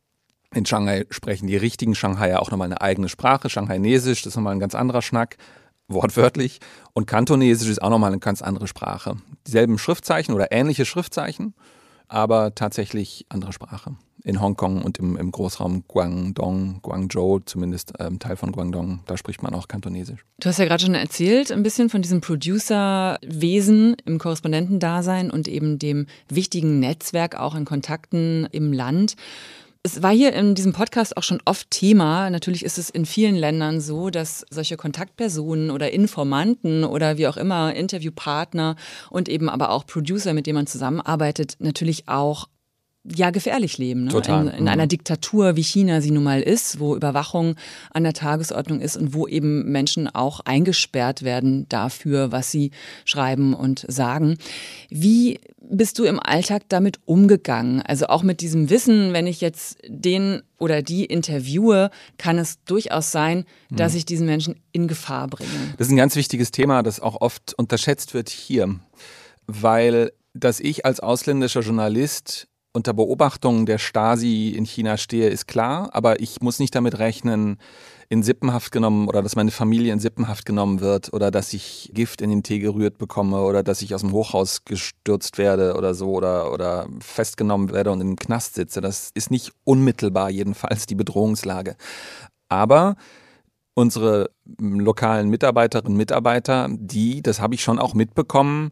[0.54, 3.50] In Shanghai sprechen die richtigen Shanghaier auch nochmal eine eigene Sprache.
[3.50, 5.36] Shanghainesisch, das ist nochmal ein ganz anderer Schnack,
[5.88, 6.60] wortwörtlich.
[6.94, 9.16] Und Kantonesisch ist auch nochmal eine ganz andere Sprache.
[9.46, 11.54] Dieselben Schriftzeichen oder ähnliche Schriftzeichen,
[12.08, 13.96] aber tatsächlich andere Sprache.
[14.24, 19.42] In Hongkong und im, im Großraum Guangdong, Guangzhou, zumindest ähm, Teil von Guangdong, da spricht
[19.42, 20.24] man auch Kantonesisch.
[20.40, 25.78] Du hast ja gerade schon erzählt, ein bisschen von diesem Producer-Wesen im Korrespondentendasein und eben
[25.78, 29.14] dem wichtigen Netzwerk auch in Kontakten im Land.
[29.88, 32.28] Es war hier in diesem Podcast auch schon oft Thema.
[32.28, 37.38] Natürlich ist es in vielen Ländern so, dass solche Kontaktpersonen oder Informanten oder wie auch
[37.38, 38.76] immer Interviewpartner
[39.08, 42.48] und eben aber auch Producer, mit denen man zusammenarbeitet, natürlich auch
[43.14, 44.04] ja gefährlich leben.
[44.04, 44.10] Ne?
[44.10, 44.46] Total.
[44.48, 44.68] In, in Mhm.
[44.68, 47.54] einer Diktatur, wie China sie nun mal ist, wo Überwachung
[47.90, 52.70] an der Tagesordnung ist und wo eben Menschen auch eingesperrt werden dafür, was sie
[53.04, 54.36] schreiben und sagen.
[54.90, 55.38] Wie
[55.70, 57.82] bist du im Alltag damit umgegangen?
[57.82, 63.12] Also auch mit diesem Wissen, wenn ich jetzt den oder die interviewe, kann es durchaus
[63.12, 65.50] sein, dass ich diesen Menschen in Gefahr bringe.
[65.76, 68.78] Das ist ein ganz wichtiges Thema, das auch oft unterschätzt wird hier,
[69.46, 72.47] weil dass ich als ausländischer Journalist
[72.78, 77.58] unter Beobachtung der Stasi in China stehe, ist klar, aber ich muss nicht damit rechnen,
[78.10, 82.22] in Sippenhaft genommen oder dass meine Familie in Sippenhaft genommen wird oder dass ich Gift
[82.22, 86.12] in den Tee gerührt bekomme oder dass ich aus dem Hochhaus gestürzt werde oder so
[86.12, 88.80] oder, oder festgenommen werde und in den Knast sitze.
[88.80, 91.76] Das ist nicht unmittelbar jedenfalls die Bedrohungslage.
[92.48, 92.96] Aber
[93.74, 98.70] unsere lokalen Mitarbeiterinnen und Mitarbeiter, die, das habe ich schon auch mitbekommen,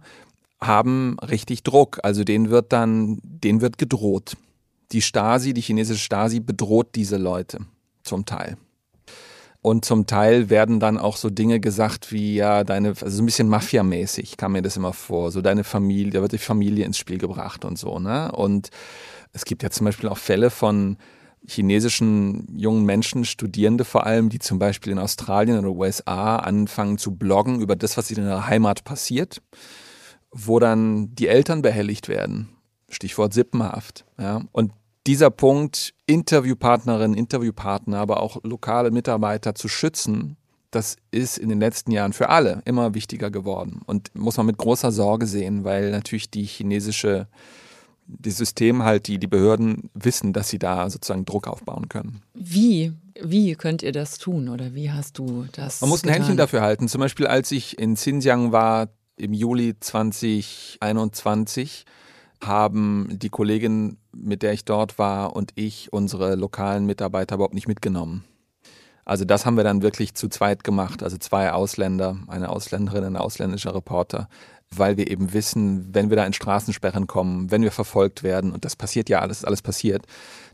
[0.60, 2.00] haben richtig Druck.
[2.02, 4.36] Also denen wird dann, denen wird gedroht.
[4.92, 7.58] Die Stasi, die chinesische Stasi bedroht diese Leute
[8.02, 8.56] zum Teil.
[9.66, 13.26] Und zum Teil werden dann auch so Dinge gesagt wie, ja, deine, also so ein
[13.26, 15.32] bisschen Mafia-mäßig kam mir das immer vor.
[15.32, 18.30] So deine Familie, da wird die Familie ins Spiel gebracht und so, ne?
[18.30, 18.70] Und
[19.32, 20.98] es gibt ja zum Beispiel auch Fälle von
[21.44, 27.16] chinesischen jungen Menschen, Studierende vor allem, die zum Beispiel in Australien oder USA anfangen zu
[27.16, 29.42] bloggen über das, was in ihrer Heimat passiert,
[30.36, 32.48] wo dann die Eltern behelligt werden.
[32.90, 34.04] Stichwort Sippenhaft.
[34.18, 34.42] Ja.
[34.52, 34.72] Und
[35.06, 40.36] dieser Punkt, Interviewpartnerinnen, Interviewpartner, aber auch lokale Mitarbeiter zu schützen,
[40.70, 43.80] das ist in den letzten Jahren für alle immer wichtiger geworden.
[43.86, 47.28] Und muss man mit großer Sorge sehen, weil natürlich die chinesische,
[48.06, 52.20] das System halt, die, die Behörden wissen, dass sie da sozusagen Druck aufbauen können.
[52.34, 56.16] Wie, wie könnt ihr das tun oder wie hast du das Man muss ein getan?
[56.16, 56.88] Händchen dafür halten.
[56.88, 61.84] Zum Beispiel, als ich in Xinjiang war im Juli 2021,
[62.42, 67.68] haben die Kollegin, mit der ich dort war, und ich unsere lokalen Mitarbeiter überhaupt nicht
[67.68, 68.24] mitgenommen.
[69.04, 73.16] Also das haben wir dann wirklich zu zweit gemacht, also zwei Ausländer, eine Ausländerin, ein
[73.16, 74.28] ausländischer Reporter,
[74.70, 78.64] weil wir eben wissen, wenn wir da in Straßensperren kommen, wenn wir verfolgt werden, und
[78.64, 80.04] das passiert ja alles, alles passiert,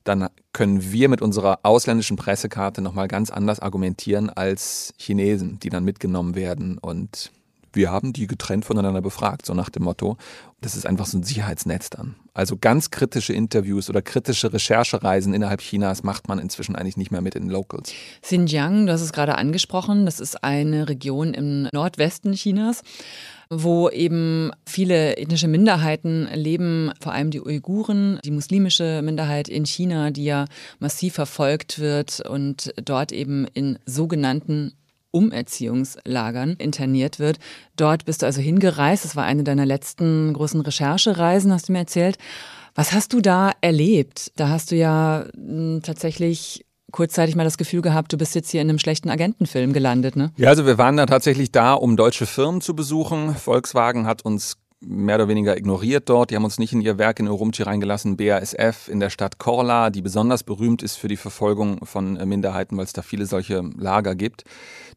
[0.05, 5.85] dann können wir mit unserer ausländischen Pressekarte nochmal ganz anders argumentieren als Chinesen, die dann
[5.85, 7.33] mitgenommen werden und
[7.72, 10.16] wir haben die getrennt voneinander befragt, so nach dem Motto.
[10.61, 12.14] Das ist einfach so ein Sicherheitsnetz dann.
[12.35, 17.20] Also ganz kritische Interviews oder kritische Recherchereisen innerhalb Chinas macht man inzwischen eigentlich nicht mehr
[17.20, 17.92] mit in Locals.
[18.22, 22.82] Xinjiang, du hast es gerade angesprochen, das ist eine Region im Nordwesten Chinas,
[23.50, 30.11] wo eben viele ethnische Minderheiten leben, vor allem die Uiguren, die muslimische Minderheit in China,
[30.11, 30.46] die ja
[30.78, 34.72] massiv verfolgt wird und dort eben in sogenannten
[35.12, 37.38] Umerziehungslagern interniert wird.
[37.77, 39.05] Dort bist du also hingereist.
[39.05, 42.18] Das war eine deiner letzten großen Recherchereisen, hast du mir erzählt.
[42.75, 44.33] Was hast du da erlebt?
[44.37, 48.61] Da hast du ja mh, tatsächlich kurzzeitig mal das Gefühl gehabt, du bist jetzt hier
[48.61, 50.31] in einem schlechten Agentenfilm gelandet, ne?
[50.37, 53.35] Ja, also wir waren da tatsächlich da, um deutsche Firmen zu besuchen.
[53.35, 56.30] Volkswagen hat uns mehr oder weniger ignoriert dort.
[56.30, 58.16] Die haben uns nicht in ihr Werk in Urumqi reingelassen.
[58.16, 62.84] BASF in der Stadt Korla, die besonders berühmt ist für die Verfolgung von Minderheiten, weil
[62.84, 64.44] es da viele solche Lager gibt.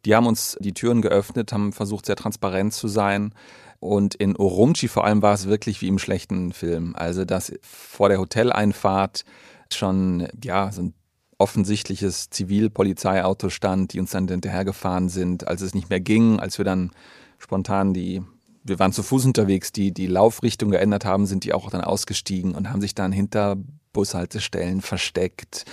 [0.05, 3.33] Die haben uns die Türen geöffnet, haben versucht, sehr transparent zu sein.
[3.79, 6.95] Und in Urumqi vor allem war es wirklich wie im schlechten Film.
[6.95, 9.25] Also, dass vor der Hoteleinfahrt
[9.71, 10.93] schon, ja, so ein
[11.37, 16.65] offensichtliches Zivilpolizeiauto stand, die uns dann hinterhergefahren sind, als es nicht mehr ging, als wir
[16.65, 16.91] dann
[17.39, 18.23] spontan die
[18.65, 22.56] wir waren zu Fuß unterwegs, die die Laufrichtung geändert haben, sind die auch dann ausgestiegen
[22.56, 23.58] und haben sich dann hinter
[23.93, 25.65] Bushaltestellen versteckt,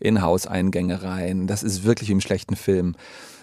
[0.00, 1.46] in Hauseingänge rein.
[1.46, 2.94] Das ist wirklich wie im schlechten Film.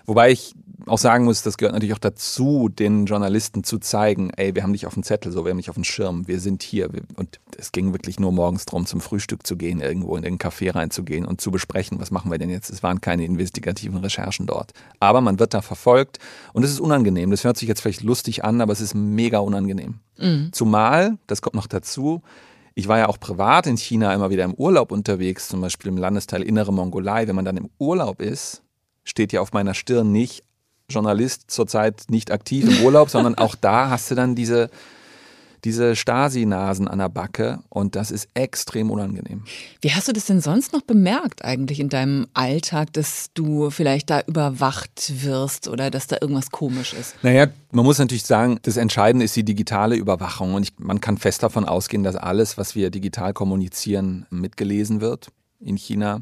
[0.05, 0.55] Wobei ich
[0.87, 4.73] auch sagen muss, das gehört natürlich auch dazu, den Journalisten zu zeigen, ey, wir haben
[4.73, 6.89] dich auf dem Zettel, so, wir haben dich auf dem Schirm, wir sind hier.
[7.15, 10.75] Und es ging wirklich nur morgens drum, zum Frühstück zu gehen, irgendwo in irgendein Café
[10.75, 12.69] reinzugehen und zu besprechen, was machen wir denn jetzt.
[12.69, 14.73] Es waren keine investigativen Recherchen dort.
[14.99, 16.19] Aber man wird da verfolgt
[16.53, 17.31] und es ist unangenehm.
[17.31, 19.99] Das hört sich jetzt vielleicht lustig an, aber es ist mega unangenehm.
[20.17, 20.49] Mhm.
[20.51, 22.21] Zumal, das kommt noch dazu,
[22.75, 25.97] ich war ja auch privat in China immer wieder im Urlaub unterwegs, zum Beispiel im
[25.97, 27.27] Landesteil Innere Mongolei.
[27.27, 28.63] Wenn man dann im Urlaub ist,
[29.03, 30.43] steht ja auf meiner Stirn nicht
[30.89, 34.69] Journalist zurzeit nicht aktiv im Urlaub, sondern auch da hast du dann diese,
[35.63, 39.43] diese Stasi-Nasen an der Backe und das ist extrem unangenehm.
[39.81, 44.09] Wie hast du das denn sonst noch bemerkt eigentlich in deinem Alltag, dass du vielleicht
[44.09, 47.15] da überwacht wirst oder dass da irgendwas komisch ist?
[47.23, 51.17] Naja, man muss natürlich sagen, das Entscheidende ist die digitale Überwachung und ich, man kann
[51.17, 56.21] fest davon ausgehen, dass alles, was wir digital kommunizieren, mitgelesen wird in China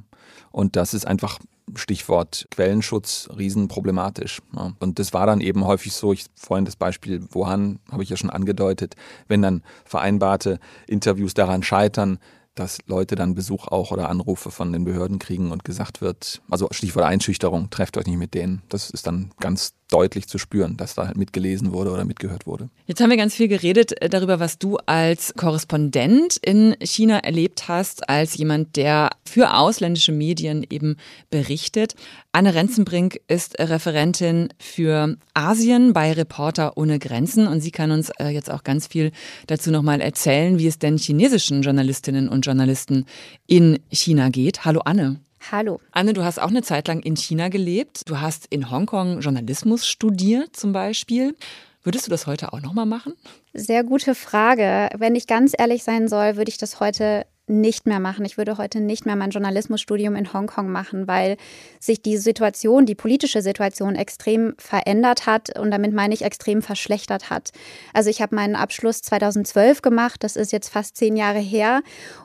[0.52, 1.40] und das ist einfach
[1.76, 4.42] Stichwort Quellenschutz riesenproblematisch.
[4.80, 8.18] Und das war dann eben häufig so, ich vorhin das Beispiel Wuhan habe ich ja
[8.18, 8.96] schon angedeutet,
[9.28, 12.20] wenn dann vereinbarte Interviews daran scheitern,
[12.56, 16.68] dass Leute dann Besuch auch oder Anrufe von den Behörden kriegen und gesagt wird, also
[16.72, 18.62] Stichwort Einschüchterung, trefft euch nicht mit denen.
[18.68, 22.70] Das ist dann ganz deutlich zu spüren, dass da halt mitgelesen wurde oder mitgehört wurde.
[22.88, 27.68] Jetzt haben wir ganz viel geredet äh, darüber, was du als Korrespondent in China erlebt
[27.68, 30.96] hast, als jemand, der für ausländische Medien eben
[31.30, 31.96] berichtet.
[32.32, 38.30] Anne Renzenbrink ist Referentin für Asien bei Reporter ohne Grenzen und sie kann uns äh,
[38.30, 39.12] jetzt auch ganz viel
[39.48, 43.06] dazu nochmal erzählen, wie es denn chinesischen Journalistinnen und Journalisten
[43.46, 44.64] in China geht.
[44.64, 45.20] Hallo Anne.
[45.50, 45.80] Hallo.
[45.92, 48.02] Anne, du hast auch eine Zeit lang in China gelebt.
[48.08, 51.36] Du hast in Hongkong Journalismus studiert zum Beispiel.
[51.84, 53.14] Würdest du das heute auch nochmal machen?
[53.54, 54.90] Sehr gute Frage.
[54.98, 58.24] Wenn ich ganz ehrlich sein soll, würde ich das heute nicht mehr machen.
[58.26, 61.38] Ich würde heute nicht mehr mein Journalismusstudium in Hongkong machen, weil
[61.80, 67.30] sich die Situation, die politische Situation extrem verändert hat und damit meine ich extrem verschlechtert
[67.30, 67.52] hat.
[67.94, 71.82] Also ich habe meinen Abschluss 2012 gemacht, das ist jetzt fast zehn Jahre her.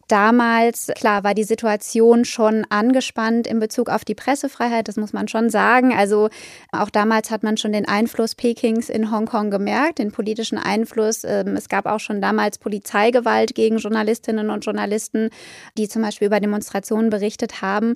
[0.08, 5.26] Damals, klar, war die Situation schon angespannt in Bezug auf die Pressefreiheit, das muss man
[5.26, 5.92] schon sagen.
[5.92, 6.28] Also
[6.70, 11.24] auch damals hat man schon den Einfluss Pekings in Hongkong gemerkt, den politischen Einfluss.
[11.24, 15.15] Ähm, es gab auch schon damals Polizeigewalt gegen Journalistinnen und Journalisten.
[15.16, 15.30] Journalisten,
[15.76, 17.94] die zum Beispiel über Demonstrationen berichtet haben.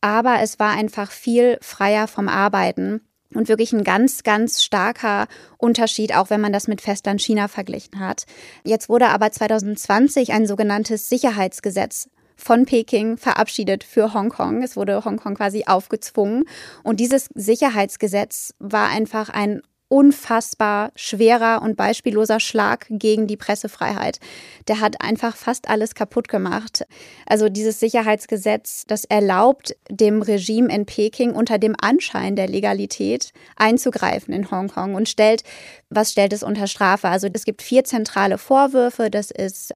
[0.00, 3.02] Aber es war einfach viel freier vom Arbeiten.
[3.34, 7.98] Und wirklich ein ganz, ganz starker Unterschied, auch wenn man das mit Festland China verglichen
[7.98, 8.26] hat.
[8.62, 14.62] Jetzt wurde aber 2020 ein sogenanntes Sicherheitsgesetz von Peking verabschiedet für Hongkong.
[14.62, 16.44] Es wurde Hongkong quasi aufgezwungen.
[16.82, 24.20] Und dieses Sicherheitsgesetz war einfach ein unfassbar schwerer und beispielloser Schlag gegen die Pressefreiheit.
[24.66, 26.86] Der hat einfach fast alles kaputt gemacht.
[27.26, 34.32] Also dieses Sicherheitsgesetz, das erlaubt dem Regime in Peking unter dem Anschein der Legalität einzugreifen
[34.32, 35.44] in Hongkong und stellt,
[35.90, 37.08] was stellt es unter Strafe?
[37.08, 39.10] Also es gibt vier zentrale Vorwürfe.
[39.10, 39.74] Das ist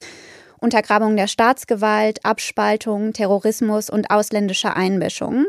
[0.59, 5.45] Untergrabung der Staatsgewalt, Abspaltung, Terrorismus und ausländische Einmischung.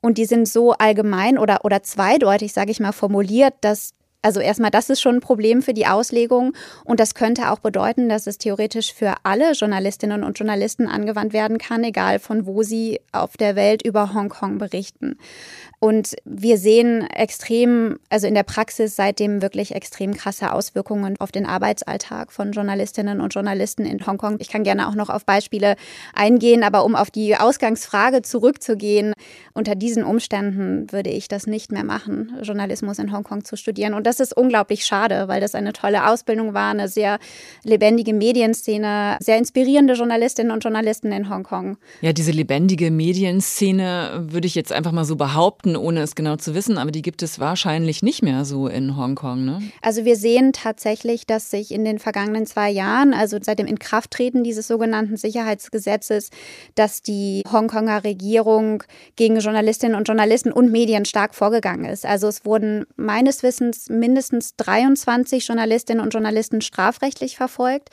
[0.00, 4.70] Und die sind so allgemein oder, oder zweideutig, sage ich mal, formuliert, dass also erstmal,
[4.70, 6.52] das ist schon ein Problem für die Auslegung
[6.84, 11.58] und das könnte auch bedeuten, dass es theoretisch für alle Journalistinnen und Journalisten angewandt werden
[11.58, 15.18] kann, egal von wo sie auf der Welt über Hongkong berichten.
[15.78, 21.44] Und wir sehen extrem, also in der Praxis seitdem wirklich extrem krasse Auswirkungen auf den
[21.44, 24.38] Arbeitsalltag von Journalistinnen und Journalisten in Hongkong.
[24.40, 25.76] Ich kann gerne auch noch auf Beispiele
[26.14, 29.12] eingehen, aber um auf die Ausgangsfrage zurückzugehen,
[29.52, 33.92] unter diesen Umständen würde ich das nicht mehr machen, Journalismus in Hongkong zu studieren.
[33.92, 37.18] Und das ist unglaublich schade, weil das eine tolle Ausbildung war, eine sehr
[37.64, 41.76] lebendige Medienszene, sehr inspirierende Journalistinnen und Journalisten in Hongkong.
[42.00, 46.36] Ja, diese lebendige Medienszene würde ich jetzt einfach mal so behaupten behaupten, ohne es genau
[46.36, 49.44] zu wissen, aber die gibt es wahrscheinlich nicht mehr so in Hongkong.
[49.44, 49.60] Ne?
[49.82, 54.44] Also wir sehen tatsächlich, dass sich in den vergangenen zwei Jahren, also seit dem Inkrafttreten
[54.44, 56.30] dieses sogenannten Sicherheitsgesetzes,
[56.74, 58.82] dass die Hongkonger Regierung
[59.16, 62.06] gegen Journalistinnen und Journalisten und Medien stark vorgegangen ist.
[62.06, 67.90] Also es wurden meines Wissens mindestens 23 Journalistinnen und Journalisten strafrechtlich verfolgt.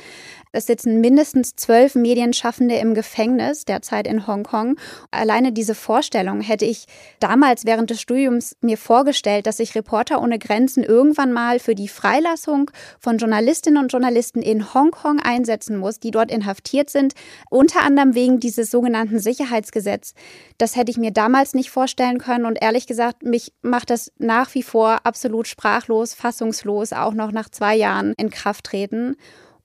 [0.55, 4.77] Es sitzen mindestens zwölf Medienschaffende im Gefängnis derzeit in Hongkong.
[5.09, 6.85] Alleine diese Vorstellung hätte ich
[7.19, 11.87] damals während des Studiums mir vorgestellt, dass sich Reporter ohne Grenzen irgendwann mal für die
[11.87, 17.15] Freilassung von Journalistinnen und Journalisten in Hongkong einsetzen muss, die dort inhaftiert sind,
[17.49, 20.13] unter anderem wegen dieses sogenannten Sicherheitsgesetz.
[20.59, 24.53] Das hätte ich mir damals nicht vorstellen können und ehrlich gesagt, mich macht das nach
[24.53, 29.15] wie vor absolut sprachlos, fassungslos, auch noch nach zwei Jahren in Kraft treten.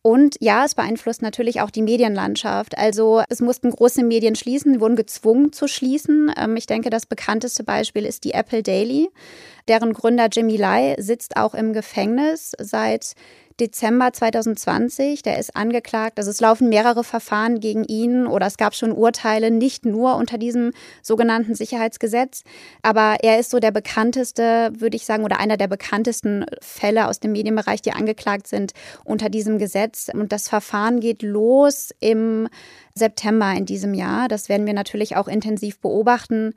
[0.02, 2.78] Und ja, es beeinflusst natürlich auch die Medienlandschaft.
[2.78, 6.32] Also es mussten große Medien schließen, wurden gezwungen zu schließen.
[6.36, 9.10] Ähm, ich denke, das bekannteste Beispiel ist die Apple Daily.
[9.66, 13.14] Deren Gründer Jimmy Lai sitzt auch im Gefängnis seit
[13.60, 15.22] Dezember 2020.
[15.22, 16.18] Der ist angeklagt.
[16.18, 20.38] Also es laufen mehrere Verfahren gegen ihn oder es gab schon Urteile, nicht nur unter
[20.38, 22.42] diesem sogenannten Sicherheitsgesetz.
[22.82, 27.20] Aber er ist so der bekannteste, würde ich sagen, oder einer der bekanntesten Fälle aus
[27.20, 28.72] dem Medienbereich, die angeklagt sind
[29.04, 30.08] unter diesem Gesetz.
[30.12, 32.48] Und das Verfahren geht los im
[32.98, 34.28] September in diesem Jahr.
[34.28, 36.52] Das werden wir natürlich auch intensiv beobachten.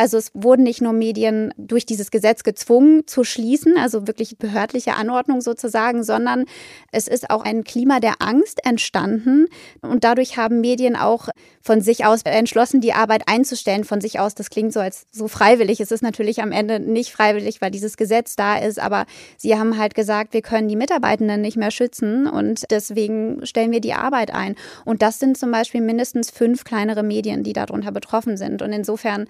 [0.00, 4.94] Also es wurden nicht nur Medien durch dieses Gesetz gezwungen zu schließen, also wirklich behördliche
[4.94, 6.46] Anordnung sozusagen, sondern
[6.90, 9.46] es ist auch ein Klima der Angst entstanden
[9.82, 11.28] und dadurch haben Medien auch
[11.60, 14.34] von sich aus entschlossen, die Arbeit einzustellen von sich aus.
[14.34, 15.80] Das klingt so als so freiwillig.
[15.80, 19.04] Es ist natürlich am Ende nicht freiwillig, weil dieses Gesetz da ist, aber
[19.36, 23.80] sie haben halt gesagt, wir können die Mitarbeitenden nicht mehr schützen und deswegen stellen wir
[23.80, 24.54] die Arbeit ein.
[24.86, 28.62] Und das sind zum Beispiel mindestens fünf kleinere Medien, die darunter betroffen sind.
[28.62, 29.26] Und insofern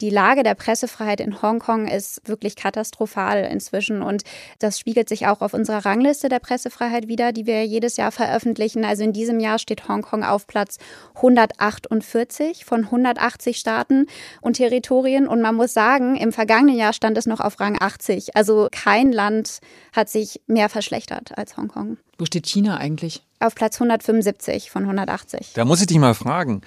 [0.00, 4.24] Die Lage der Pressefreiheit in Hongkong ist wirklich katastrophal inzwischen und
[4.58, 8.84] das spiegelt sich auch auf unserer Rangliste der Pressefreiheit wieder, die wir jedes Jahr veröffentlichen.
[8.84, 10.78] Also in diesem Jahr steht Hongkong auf Platz
[11.14, 14.06] 148 von 180 Staaten
[14.40, 18.34] und Territorien und man muss sagen, im vergangenen Jahr stand es noch auf Rang 80.
[18.34, 19.60] Also kein Land
[19.94, 21.98] hat sich mehr verschlechtert als Hongkong.
[22.18, 23.22] Wo steht China eigentlich?
[23.44, 25.52] Auf Platz 175 von 180.
[25.52, 26.62] Da muss ich dich mal fragen.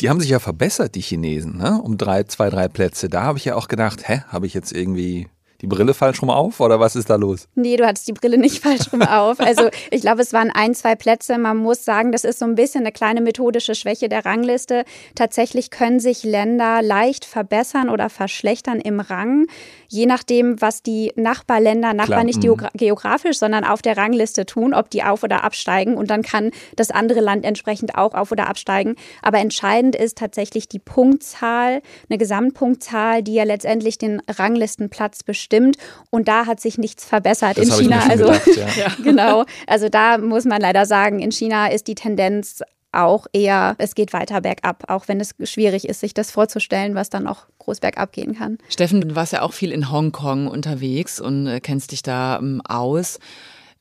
[0.00, 1.80] Die haben sich ja verbessert, die Chinesen, ne?
[1.82, 3.08] um drei, zwei, drei Plätze.
[3.08, 5.28] Da habe ich ja auch gedacht, hä, habe ich jetzt irgendwie
[5.60, 7.46] die Brille falsch rum auf oder was ist da los?
[7.54, 9.40] Nee, du hattest die Brille nicht falsch rum auf.
[9.40, 11.36] Also ich glaube, es waren ein, zwei Plätze.
[11.38, 14.84] Man muss sagen, das ist so ein bisschen eine kleine methodische Schwäche der Rangliste.
[15.14, 19.46] Tatsächlich können sich Länder leicht verbessern oder verschlechtern im Rang,
[19.88, 22.24] je nachdem, was die Nachbarländer, Nachbar Klar.
[22.24, 22.68] nicht mhm.
[22.74, 25.96] geografisch, sondern auf der Rangliste tun, ob die auf- oder absteigen.
[25.96, 28.96] Und dann kann das andere Land entsprechend auch auf- oder absteigen.
[29.22, 35.76] Aber entscheidend ist tatsächlich die Punktzahl, eine Gesamtpunktzahl, die ja letztendlich den Ranglistenplatz bestimmt stimmt.
[36.10, 38.00] Und da hat sich nichts verbessert das in China.
[38.08, 38.46] also gedacht,
[38.76, 38.88] ja.
[39.02, 39.44] genau.
[39.66, 44.12] Also da muss man leider sagen, in China ist die Tendenz auch eher, es geht
[44.12, 48.12] weiter bergab, auch wenn es schwierig ist, sich das vorzustellen, was dann auch groß bergab
[48.12, 48.58] gehen kann.
[48.68, 52.60] Steffen, du warst ja auch viel in Hongkong unterwegs und äh, kennst dich da ähm,
[52.62, 53.20] aus.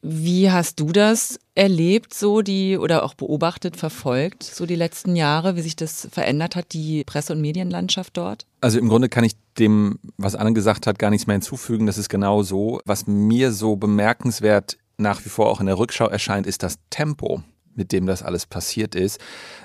[0.01, 5.57] Wie hast du das erlebt, so die oder auch beobachtet, verfolgt, so die letzten Jahre,
[5.57, 8.45] wie sich das verändert hat, die Presse- und Medienlandschaft dort?
[8.61, 11.86] Also im Grunde kann ich dem, was Anne gesagt hat, gar nichts mehr hinzufügen.
[11.86, 12.80] Das ist genau so.
[12.86, 17.43] Was mir so bemerkenswert nach wie vor auch in der Rückschau erscheint, ist das Tempo
[17.76, 19.22] mit dem das alles passiert ist.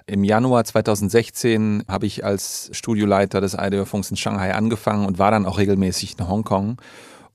[0.07, 5.47] Im Januar 2016 habe ich als Studioleiter des IDF-Funks in Shanghai angefangen und war dann
[5.47, 6.80] auch regelmäßig in Hongkong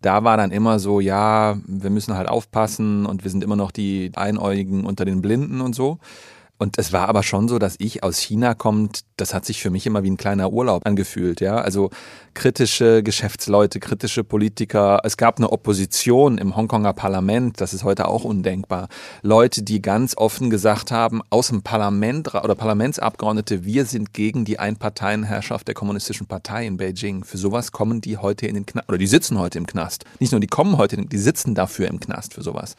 [0.01, 3.71] da war dann immer so, ja, wir müssen halt aufpassen und wir sind immer noch
[3.71, 5.99] die Einäugigen unter den Blinden und so.
[6.61, 9.69] Und es war aber schon so, dass ich aus China kommt, das hat sich für
[9.69, 11.55] mich immer wie ein kleiner Urlaub angefühlt, ja.
[11.55, 11.89] Also
[12.33, 14.99] kritische Geschäftsleute, kritische Politiker.
[15.05, 18.89] Es gab eine Opposition im Hongkonger Parlament, das ist heute auch undenkbar.
[19.21, 24.59] Leute, die ganz offen gesagt haben, aus dem Parlament oder Parlamentsabgeordnete, wir sind gegen die
[24.59, 27.23] Einparteienherrschaft der kommunistischen Partei in Beijing.
[27.23, 30.03] Für sowas kommen die heute in den Knast, oder die sitzen heute im Knast.
[30.19, 32.75] Nicht nur die kommen heute, die sitzen dafür im Knast für sowas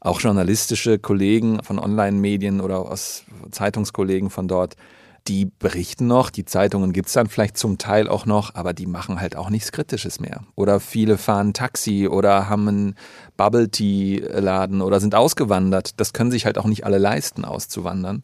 [0.00, 4.76] auch journalistische Kollegen von Online-Medien oder aus Zeitungskollegen von dort,
[5.28, 8.86] die berichten noch, die Zeitungen gibt es dann vielleicht zum Teil auch noch, aber die
[8.86, 10.42] machen halt auch nichts Kritisches mehr.
[10.54, 12.94] Oder viele fahren Taxi oder haben einen
[13.36, 16.00] Bubble Tea Laden oder sind ausgewandert.
[16.00, 18.22] Das können sich halt auch nicht alle leisten, auszuwandern.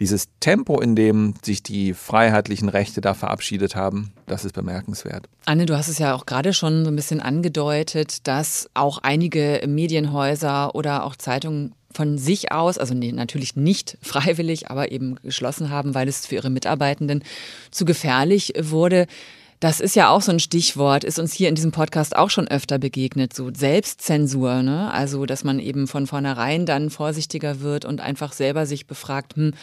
[0.00, 5.28] Dieses Tempo, in dem sich die freiheitlichen Rechte da verabschiedet haben, das ist bemerkenswert.
[5.44, 9.62] Anne, du hast es ja auch gerade schon so ein bisschen angedeutet, dass auch einige
[9.66, 15.94] Medienhäuser oder auch Zeitungen von sich aus, also natürlich nicht freiwillig, aber eben geschlossen haben,
[15.94, 17.24] weil es für ihre Mitarbeitenden
[17.70, 19.06] zu gefährlich wurde.
[19.58, 22.46] Das ist ja auch so ein Stichwort, ist uns hier in diesem Podcast auch schon
[22.46, 24.92] öfter begegnet, so Selbstzensur, ne?
[24.92, 29.54] Also, dass man eben von vornherein dann vorsichtiger wird und einfach selber sich befragt, hm,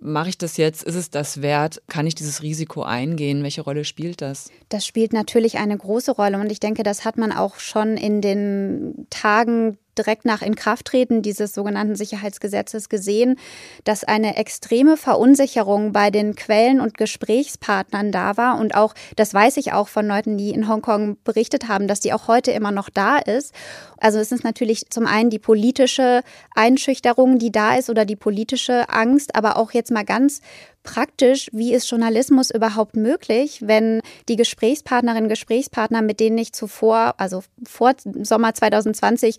[0.00, 0.82] mache ich das jetzt?
[0.82, 1.80] Ist es das wert?
[1.86, 3.44] Kann ich dieses Risiko eingehen?
[3.44, 4.50] Welche Rolle spielt das?
[4.68, 8.20] Das spielt natürlich eine große Rolle und ich denke, das hat man auch schon in
[8.20, 13.36] den Tagen direkt nach Inkrafttreten dieses sogenannten Sicherheitsgesetzes gesehen,
[13.84, 18.58] dass eine extreme Verunsicherung bei den Quellen und Gesprächspartnern da war.
[18.58, 22.12] Und auch, das weiß ich auch von Leuten, die in Hongkong berichtet haben, dass die
[22.12, 23.54] auch heute immer noch da ist.
[23.98, 26.22] Also es ist natürlich zum einen die politische
[26.54, 30.40] Einschüchterung, die da ist oder die politische Angst, aber auch jetzt mal ganz
[30.86, 37.14] praktisch, wie ist Journalismus überhaupt möglich, wenn die Gesprächspartnerinnen und Gesprächspartner, mit denen ich zuvor,
[37.18, 39.36] also vor Sommer 2020,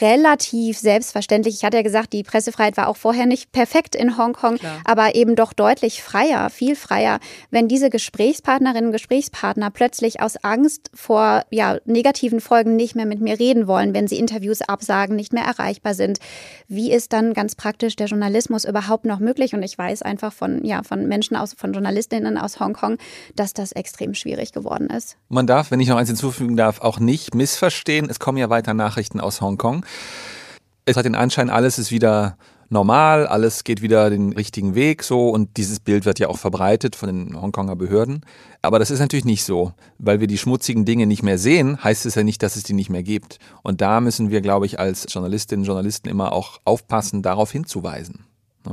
[0.00, 4.56] relativ selbstverständlich, ich hatte ja gesagt, die Pressefreiheit war auch vorher nicht perfekt in Hongkong,
[4.56, 4.80] Klar.
[4.84, 7.20] aber eben doch deutlich freier, viel freier,
[7.50, 13.20] wenn diese Gesprächspartnerinnen und Gesprächspartner plötzlich aus Angst vor ja, negativen Folgen nicht mehr mit
[13.20, 16.18] mir reden wollen, wenn sie Interviews absagen, nicht mehr erreichbar sind.
[16.68, 19.54] Wie ist dann ganz praktisch der Journalismus überhaupt noch möglich?
[19.54, 22.98] Und ich weiß einfach von, ja, von Menschen aus, von Journalistinnen aus Hongkong,
[23.34, 25.16] dass das extrem schwierig geworden ist.
[25.28, 28.08] Man darf, wenn ich noch eins hinzufügen darf, auch nicht missverstehen.
[28.08, 29.84] Es kommen ja weiter Nachrichten aus Hongkong.
[30.84, 32.36] Es hat den Anschein, alles ist wieder
[32.68, 36.96] normal, alles geht wieder den richtigen Weg so und dieses Bild wird ja auch verbreitet
[36.96, 38.24] von den Hongkonger Behörden.
[38.62, 42.06] Aber das ist natürlich nicht so, weil wir die schmutzigen Dinge nicht mehr sehen, heißt
[42.06, 43.38] es ja nicht, dass es die nicht mehr gibt.
[43.62, 48.24] Und da müssen wir, glaube ich, als Journalistinnen und Journalisten immer auch aufpassen, darauf hinzuweisen.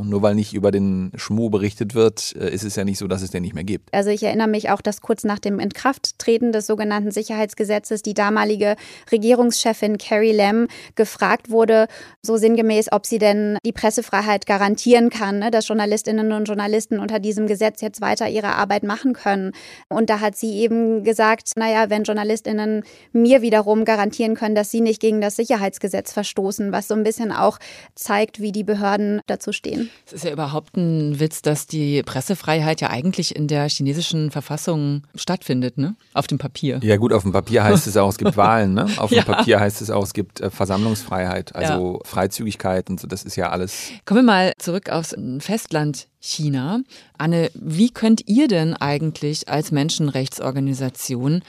[0.01, 3.21] Nur weil nicht über den Schmuh berichtet wird, äh, ist es ja nicht so, dass
[3.21, 3.93] es den nicht mehr gibt.
[3.93, 8.75] Also ich erinnere mich auch, dass kurz nach dem Inkrafttreten des sogenannten Sicherheitsgesetzes die damalige
[9.11, 11.87] Regierungschefin Carrie Lam gefragt wurde,
[12.21, 17.19] so sinngemäß, ob sie denn die Pressefreiheit garantieren kann, ne, dass Journalistinnen und Journalisten unter
[17.19, 19.51] diesem Gesetz jetzt weiter ihre Arbeit machen können.
[19.89, 24.81] Und da hat sie eben gesagt, naja, wenn Journalistinnen mir wiederum garantieren können, dass sie
[24.81, 27.59] nicht gegen das Sicherheitsgesetz verstoßen, was so ein bisschen auch
[27.95, 29.82] zeigt, wie die Behörden dazu stehen.
[30.05, 35.03] Es ist ja überhaupt ein Witz, dass die Pressefreiheit ja eigentlich in der chinesischen Verfassung
[35.15, 35.95] stattfindet, ne?
[36.13, 36.79] Auf dem Papier.
[36.83, 38.87] Ja gut, auf dem Papier heißt es auch, es gibt Wahlen, ne?
[38.97, 39.23] Auf ja.
[39.23, 42.09] dem Papier heißt es auch, es gibt äh, Versammlungsfreiheit, also ja.
[42.09, 43.89] Freizügigkeit und so, das ist ja alles.
[44.05, 46.79] Kommen wir mal zurück aufs Festland China.
[47.17, 51.43] Anne, wie könnt ihr denn eigentlich als Menschenrechtsorganisation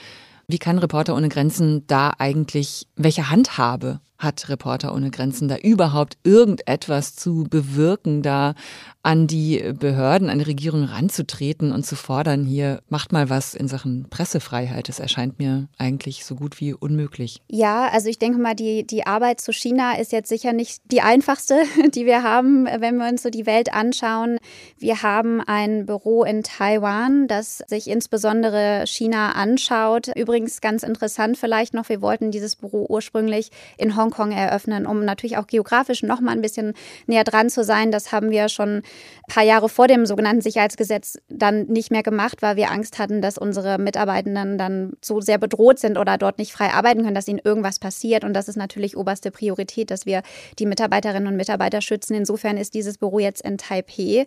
[0.47, 6.17] wie kann Reporter ohne Grenzen da eigentlich, welche Handhabe hat Reporter ohne Grenzen da überhaupt
[6.23, 8.55] irgendetwas zu bewirken, da
[9.03, 13.67] an die Behörden, an die Regierung ranzutreten und zu fordern, hier macht mal was in
[13.67, 14.89] Sachen Pressefreiheit.
[14.89, 17.41] Das erscheint mir eigentlich so gut wie unmöglich.
[17.47, 21.01] Ja, also ich denke mal, die, die Arbeit zu China ist jetzt sicher nicht die
[21.01, 21.61] einfachste,
[21.93, 24.39] die wir haben, wenn wir uns so die Welt anschauen.
[24.79, 30.07] Wir haben ein Büro in Taiwan, das sich insbesondere China anschaut.
[30.15, 35.37] Übrigens ganz interessant vielleicht noch, wir wollten dieses Büro ursprünglich in Hongkong eröffnen, um natürlich
[35.37, 36.73] auch geografisch noch mal ein bisschen
[37.07, 37.91] näher dran zu sein.
[37.91, 38.83] Das haben wir schon ein
[39.27, 43.37] paar Jahre vor dem sogenannten Sicherheitsgesetz dann nicht mehr gemacht, weil wir Angst hatten, dass
[43.37, 47.41] unsere Mitarbeitenden dann so sehr bedroht sind oder dort nicht frei arbeiten können, dass ihnen
[47.43, 48.23] irgendwas passiert.
[48.23, 50.21] Und das ist natürlich oberste Priorität, dass wir
[50.59, 52.15] die Mitarbeiterinnen und Mitarbeiter schützen.
[52.15, 54.25] Insofern ist dieses Büro jetzt in Taipei.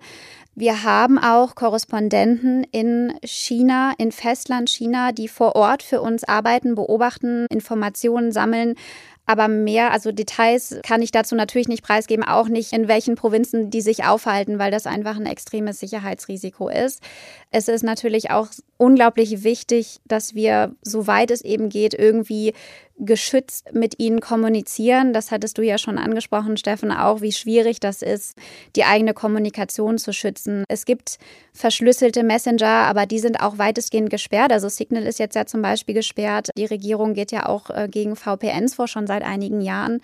[0.55, 6.75] Wir haben auch Korrespondenten in China, in Festland China, die vor Ort für uns arbeiten,
[6.75, 8.75] beobachten, Informationen sammeln.
[9.29, 13.69] Aber mehr, also Details kann ich dazu natürlich nicht preisgeben, auch nicht in welchen Provinzen
[13.69, 17.03] die sich aufhalten, weil das einfach ein extremes Sicherheitsrisiko ist.
[17.51, 18.49] Es ist natürlich auch
[18.79, 22.55] unglaublich wichtig, dass wir, soweit es eben geht, irgendwie
[22.99, 25.13] geschützt mit ihnen kommunizieren.
[25.13, 28.37] Das hattest du ja schon angesprochen, Steffen, auch wie schwierig das ist,
[28.77, 30.65] die eigene Kommunikation zu schützen.
[30.69, 31.19] Es gibt
[31.53, 34.53] verschlüsselte Messenger, aber die sind auch weitestgehend gesperrt.
[34.53, 36.51] Also Signal ist jetzt ja zum Beispiel gesperrt.
[36.57, 40.01] Die Regierung geht ja auch äh, gegen VPNs vor, schon seit einigen Jahren.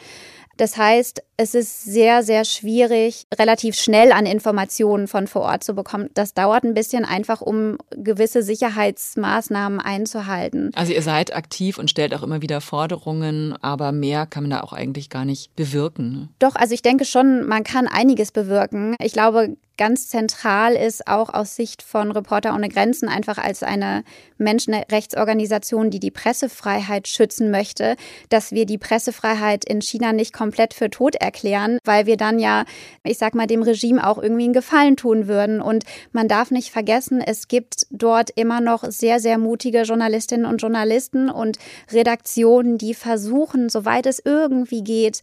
[0.57, 5.75] Das heißt, es ist sehr, sehr schwierig, relativ schnell an Informationen von vor Ort zu
[5.75, 6.09] bekommen.
[6.15, 10.71] Das dauert ein bisschen einfach, um gewisse Sicherheitsmaßnahmen einzuhalten.
[10.75, 14.61] Also ihr seid aktiv und stellt auch immer wieder Forderungen, aber mehr kann man da
[14.61, 16.13] auch eigentlich gar nicht bewirken.
[16.13, 16.29] Ne?
[16.39, 18.95] Doch, also ich denke schon, man kann einiges bewirken.
[19.01, 24.05] Ich glaube, ganz zentral ist auch aus Sicht von Reporter ohne Grenzen einfach als eine
[24.39, 27.97] Menschenrechtsorganisation, die die Pressefreiheit schützen möchte,
[28.29, 32.65] dass wir die Pressefreiheit in China nicht komplett für tot erklären, weil wir dann ja,
[33.03, 35.61] ich sag mal, dem Regime auch irgendwie einen Gefallen tun würden.
[35.61, 40.59] Und man darf nicht vergessen, es gibt dort immer noch sehr, sehr mutige Journalistinnen und
[40.59, 41.59] Journalisten und
[41.93, 45.21] Redaktionen, die versuchen, soweit es irgendwie geht,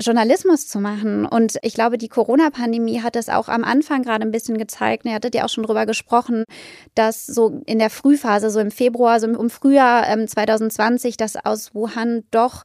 [0.00, 1.24] Journalismus zu machen.
[1.24, 5.04] Und ich glaube, die Corona-Pandemie hat das auch am Anfang gerade ein bisschen gezeigt.
[5.04, 6.44] Ihr hattet ja auch schon drüber gesprochen,
[6.94, 11.74] dass so in der Frühphase, so im Februar, so im Frühjahr ähm, 2020, dass aus
[11.74, 12.64] Wuhan doch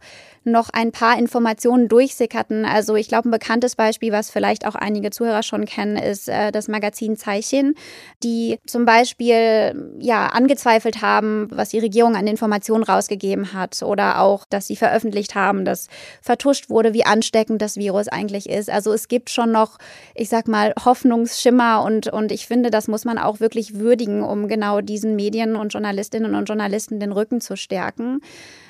[0.51, 2.65] noch ein paar Informationen durchsickerten.
[2.65, 6.51] Also ich glaube, ein bekanntes Beispiel, was vielleicht auch einige Zuhörer schon kennen, ist äh,
[6.51, 7.75] das Magazin Zeichen,
[8.23, 14.45] die zum Beispiel ja angezweifelt haben, was die Regierung an Informationen rausgegeben hat oder auch,
[14.49, 15.87] dass sie veröffentlicht haben, dass
[16.21, 18.69] vertuscht wurde, wie ansteckend das Virus eigentlich ist.
[18.69, 19.77] Also es gibt schon noch,
[20.15, 24.47] ich sag mal, Hoffnungsschimmer und, und ich finde, das muss man auch wirklich würdigen, um
[24.47, 28.21] genau diesen Medien und Journalistinnen und Journalisten den Rücken zu stärken.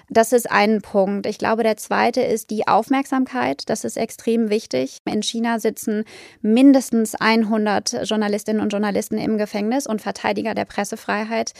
[0.09, 1.25] Das ist ein Punkt.
[1.25, 3.63] Ich glaube, der zweite ist die Aufmerksamkeit.
[3.67, 4.97] Das ist extrem wichtig.
[5.05, 6.03] In China sitzen
[6.41, 11.53] mindestens 100 Journalistinnen und Journalisten im Gefängnis und Verteidiger der Pressefreiheit.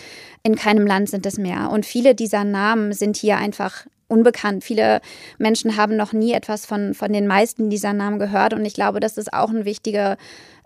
[0.43, 1.69] In keinem Land sind es mehr.
[1.71, 4.63] Und viele dieser Namen sind hier einfach unbekannt.
[4.63, 5.01] Viele
[5.37, 8.53] Menschen haben noch nie etwas von, von den meisten dieser Namen gehört.
[8.53, 10.17] Und ich glaube, das ist auch ein wichtiger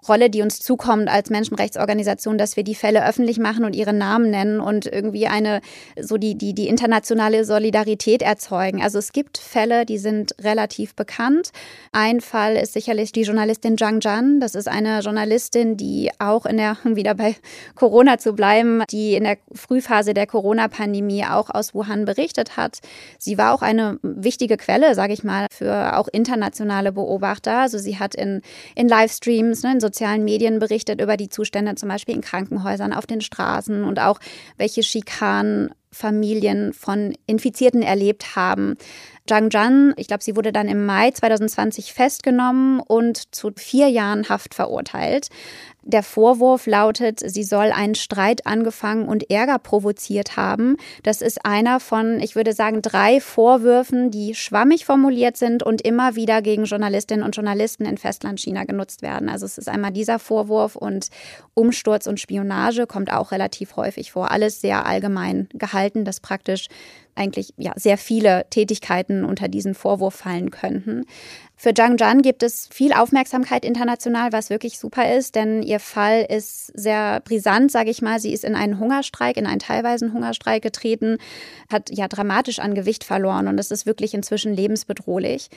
[0.08, 4.30] Rolle, die uns zukommt als Menschenrechtsorganisation, dass wir die Fälle öffentlich machen und ihre Namen
[4.30, 5.62] nennen und irgendwie eine,
[6.00, 8.82] so die, die, die internationale Solidarität erzeugen.
[8.82, 11.52] Also es gibt Fälle, die sind relativ bekannt.
[11.92, 14.40] Ein Fall ist sicherlich die Journalistin Zhang Zhan.
[14.40, 17.36] Das ist eine Journalistin, die auch in der, um wieder bei
[17.76, 22.80] Corona zu bleiben, die in der Frühphase der Corona-Pandemie auch aus Wuhan berichtet hat.
[23.20, 27.60] Sie war auch eine wichtige Quelle, sage ich mal, für auch internationale Beobachter.
[27.60, 28.42] Also sie hat in,
[28.76, 32.94] in Livestreams, ne, in so sozialen Medien berichtet über die Zustände zum Beispiel in Krankenhäusern,
[32.94, 34.20] auf den Straßen und auch
[34.58, 38.76] welche Schikanen Familien von Infizierten erlebt haben.
[39.26, 44.28] Zhang Zhan, ich glaube, sie wurde dann im Mai 2020 festgenommen und zu vier Jahren
[44.28, 45.30] Haft verurteilt.
[45.86, 50.78] Der Vorwurf lautet, sie soll einen Streit angefangen und Ärger provoziert haben.
[51.04, 56.16] Das ist einer von, ich würde sagen, drei Vorwürfen, die schwammig formuliert sind und immer
[56.16, 59.28] wieder gegen Journalistinnen und Journalisten in Festlandchina genutzt werden.
[59.28, 61.08] Also es ist einmal dieser Vorwurf und
[61.54, 64.32] Umsturz und Spionage kommt auch relativ häufig vor.
[64.32, 66.68] Alles sehr allgemein gehalten, das praktisch
[67.16, 71.06] eigentlich ja, sehr viele Tätigkeiten unter diesen Vorwurf fallen könnten.
[71.56, 76.26] Für Zhang Zhan gibt es viel Aufmerksamkeit international, was wirklich super ist, denn ihr Fall
[76.28, 78.20] ist sehr brisant, sage ich mal.
[78.20, 81.18] Sie ist in einen Hungerstreik, in einen teilweisen Hungerstreik getreten,
[81.72, 85.50] hat ja dramatisch an Gewicht verloren und es ist wirklich inzwischen lebensbedrohlich.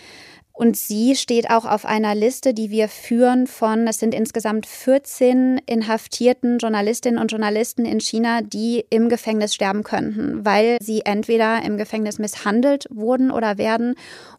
[0.53, 5.61] Und sie steht auch auf einer Liste, die wir führen von, es sind insgesamt 14
[5.67, 11.77] inhaftierten Journalistinnen und Journalisten in China, die im Gefängnis sterben könnten, weil sie entweder im
[11.77, 13.97] Gefängnis misshandelt wurden oder werden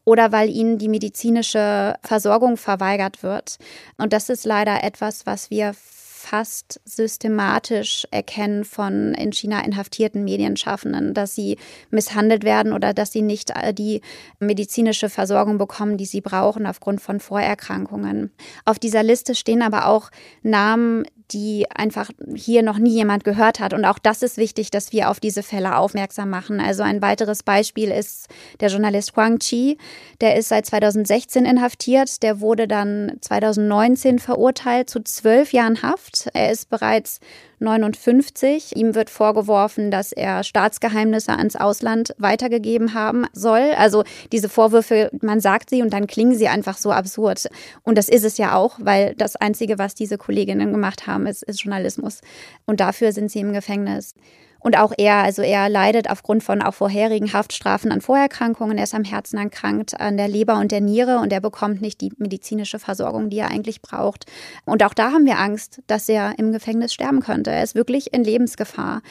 [0.08, 3.58] oder weil ihnen die medizinische Versorgung verweigert wird.
[3.98, 11.14] Und das ist leider etwas, was wir fast systematisch erkennen von in China inhaftierten Medienschaffenden,
[11.14, 11.58] dass sie
[11.90, 14.00] misshandelt werden oder dass sie nicht äh, die
[14.40, 18.32] medizinische Versorgung bekommen, die sie brauchen aufgrund von Vorerkrankungen.
[18.64, 20.10] Auf dieser Liste stehen aber auch
[20.42, 23.74] Namen, die einfach hier noch nie jemand gehört hat.
[23.74, 26.60] Und auch das ist wichtig, dass wir auf diese Fälle aufmerksam machen.
[26.60, 28.28] Also ein weiteres Beispiel ist
[28.60, 29.78] der Journalist Huang Chi.
[30.22, 32.24] Der ist seit 2016 inhaftiert.
[32.24, 36.30] Der wurde dann 2019 verurteilt zu zwölf Jahren Haft.
[36.34, 37.20] Er ist bereits
[37.60, 38.76] 59.
[38.76, 43.72] Ihm wird vorgeworfen, dass er Staatsgeheimnisse ans Ausland weitergegeben haben soll.
[43.78, 47.48] Also diese Vorwürfe, man sagt sie und dann klingen sie einfach so absurd.
[47.84, 51.44] Und das ist es ja auch, weil das Einzige, was diese Kolleginnen gemacht haben, ist,
[51.44, 52.22] ist Journalismus.
[52.66, 54.14] Und dafür sind sie im Gefängnis.
[54.60, 58.78] Und auch er, also er leidet aufgrund von auch vorherigen Haftstrafen an Vorerkrankungen.
[58.78, 62.02] Er ist am Herzen erkrankt, an der Leber und der Niere und er bekommt nicht
[62.02, 64.26] die medizinische Versorgung, die er eigentlich braucht.
[64.66, 67.52] Und auch da haben wir Angst, dass er im Gefängnis sterben könnte.
[67.52, 69.02] Er ist wirklich in Lebensgefahr.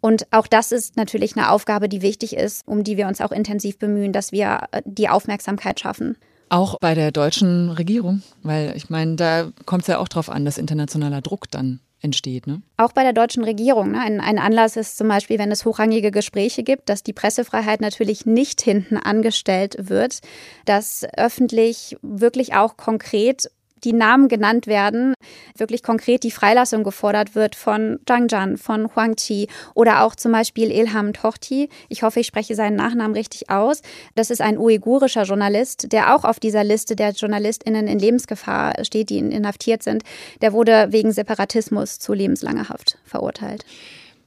[0.00, 3.32] Und auch das ist natürlich eine Aufgabe, die wichtig ist, um die wir uns auch
[3.32, 6.16] intensiv bemühen, dass wir äh, die Aufmerksamkeit schaffen.
[6.50, 10.44] Auch bei der deutschen Regierung, weil ich meine, da kommt es ja auch drauf an,
[10.44, 12.46] dass internationaler Druck dann entsteht.
[12.46, 12.62] Ne?
[12.76, 13.92] Auch bei der deutschen Regierung.
[13.92, 14.00] Ne?
[14.00, 18.26] Ein, ein, Anlass ist zum Beispiel, wenn es hochrangige Gespräche gibt, dass die Pressefreiheit natürlich
[18.26, 20.20] nicht hinten angestellt wird,
[20.66, 23.50] dass öffentlich wirklich auch konkret
[23.84, 25.14] die Namen genannt werden,
[25.56, 30.32] wirklich konkret die Freilassung gefordert wird von Zhang Zhan, von Huang Qi oder auch zum
[30.32, 31.68] Beispiel Ilham Tohti.
[31.88, 33.82] Ich hoffe, ich spreche seinen Nachnamen richtig aus.
[34.14, 39.10] Das ist ein uigurischer Journalist, der auch auf dieser Liste der JournalistInnen in Lebensgefahr steht,
[39.10, 40.02] die inhaftiert sind.
[40.40, 43.64] Der wurde wegen Separatismus zu lebenslanger Haft verurteilt.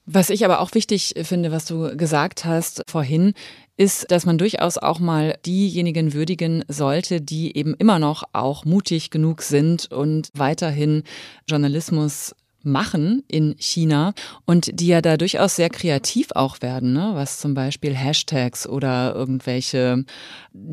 [0.10, 3.34] Was ich aber auch wichtig finde, was du gesagt hast vorhin,
[3.76, 9.12] ist, dass man durchaus auch mal diejenigen würdigen sollte, die eben immer noch auch mutig
[9.12, 11.03] genug sind und weiterhin
[11.45, 12.34] Journalismus
[12.64, 14.14] machen in China
[14.45, 17.12] und die ja da durchaus sehr kreativ auch werden, ne?
[17.14, 20.05] was zum Beispiel Hashtags oder irgendwelche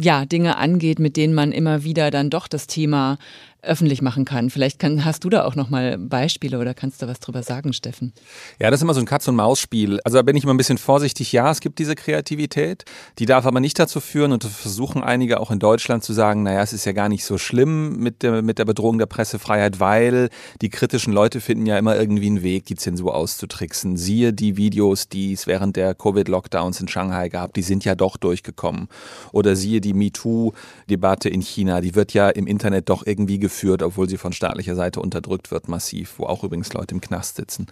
[0.01, 3.19] ja, Dinge angeht, mit denen man immer wieder dann doch das Thema
[3.65, 4.51] öffentlich machen kann.
[4.51, 7.73] Vielleicht kann, hast du da auch noch mal Beispiele oder kannst du was drüber sagen,
[7.73, 8.13] Steffen?
[8.61, 10.01] Ja, das ist immer so ein Katz-und-Maus-Spiel.
[10.05, 11.33] Also da bin ich immer ein bisschen vorsichtig.
[11.33, 12.85] Ja, es gibt diese Kreativität,
[13.19, 16.63] die darf aber nicht dazu führen und versuchen einige auch in Deutschland zu sagen, naja,
[16.63, 20.29] es ist ja gar nicht so schlimm mit der, mit der Bedrohung der Pressefreiheit, weil
[20.61, 23.97] die kritischen Leute finden ja immer irgendwie einen Weg, die Zensur auszutricksen.
[23.97, 28.17] Siehe die Videos, die es während der Covid-Lockdowns in Shanghai gab, die sind ja doch
[28.17, 28.89] durchgekommen.
[29.33, 33.83] Oder siehe die MeToo-Debatte in China, die wird ja im Internet doch irgendwie geführt geführt,
[33.83, 37.69] obwohl sie von staatlicher Seite unterdrückt wird, massiv, wo auch übrigens Leute im Knast sitzen.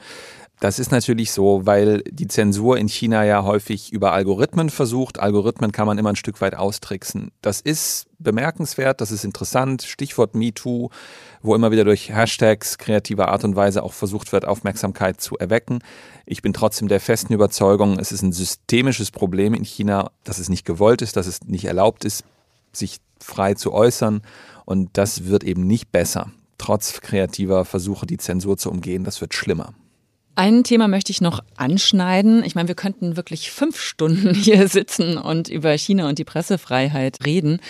[0.61, 5.18] Das ist natürlich so, weil die Zensur in China ja häufig über Algorithmen versucht.
[5.18, 7.33] Algorithmen kann man immer ein Stück weit austricksen.
[7.43, 9.83] Das ist bemerkenswert, das ist interessant.
[9.83, 10.91] Stichwort MeToo,
[11.43, 15.80] wo immer wieder durch Hashtags kreativer Art und Weise auch versucht wird, Aufmerksamkeit zu erwecken.
[16.26, 20.49] Ich bin trotzdem der festen Überzeugung, es ist ein systemisches Problem in China, dass es
[20.49, 22.22] nicht gewollt ist, dass es nicht erlaubt ist,
[22.72, 24.22] sich frei zu äußern
[24.65, 26.31] und das wird eben nicht besser.
[26.59, 29.75] Trotz kreativer Versuche, die Zensur zu umgehen, das wird schlimmer.
[30.35, 32.43] Ein Thema möchte ich noch anschneiden.
[32.43, 37.19] Ich meine, wir könnten wirklich fünf Stunden hier sitzen und über China und die Pressefreiheit
[37.25, 37.61] reden.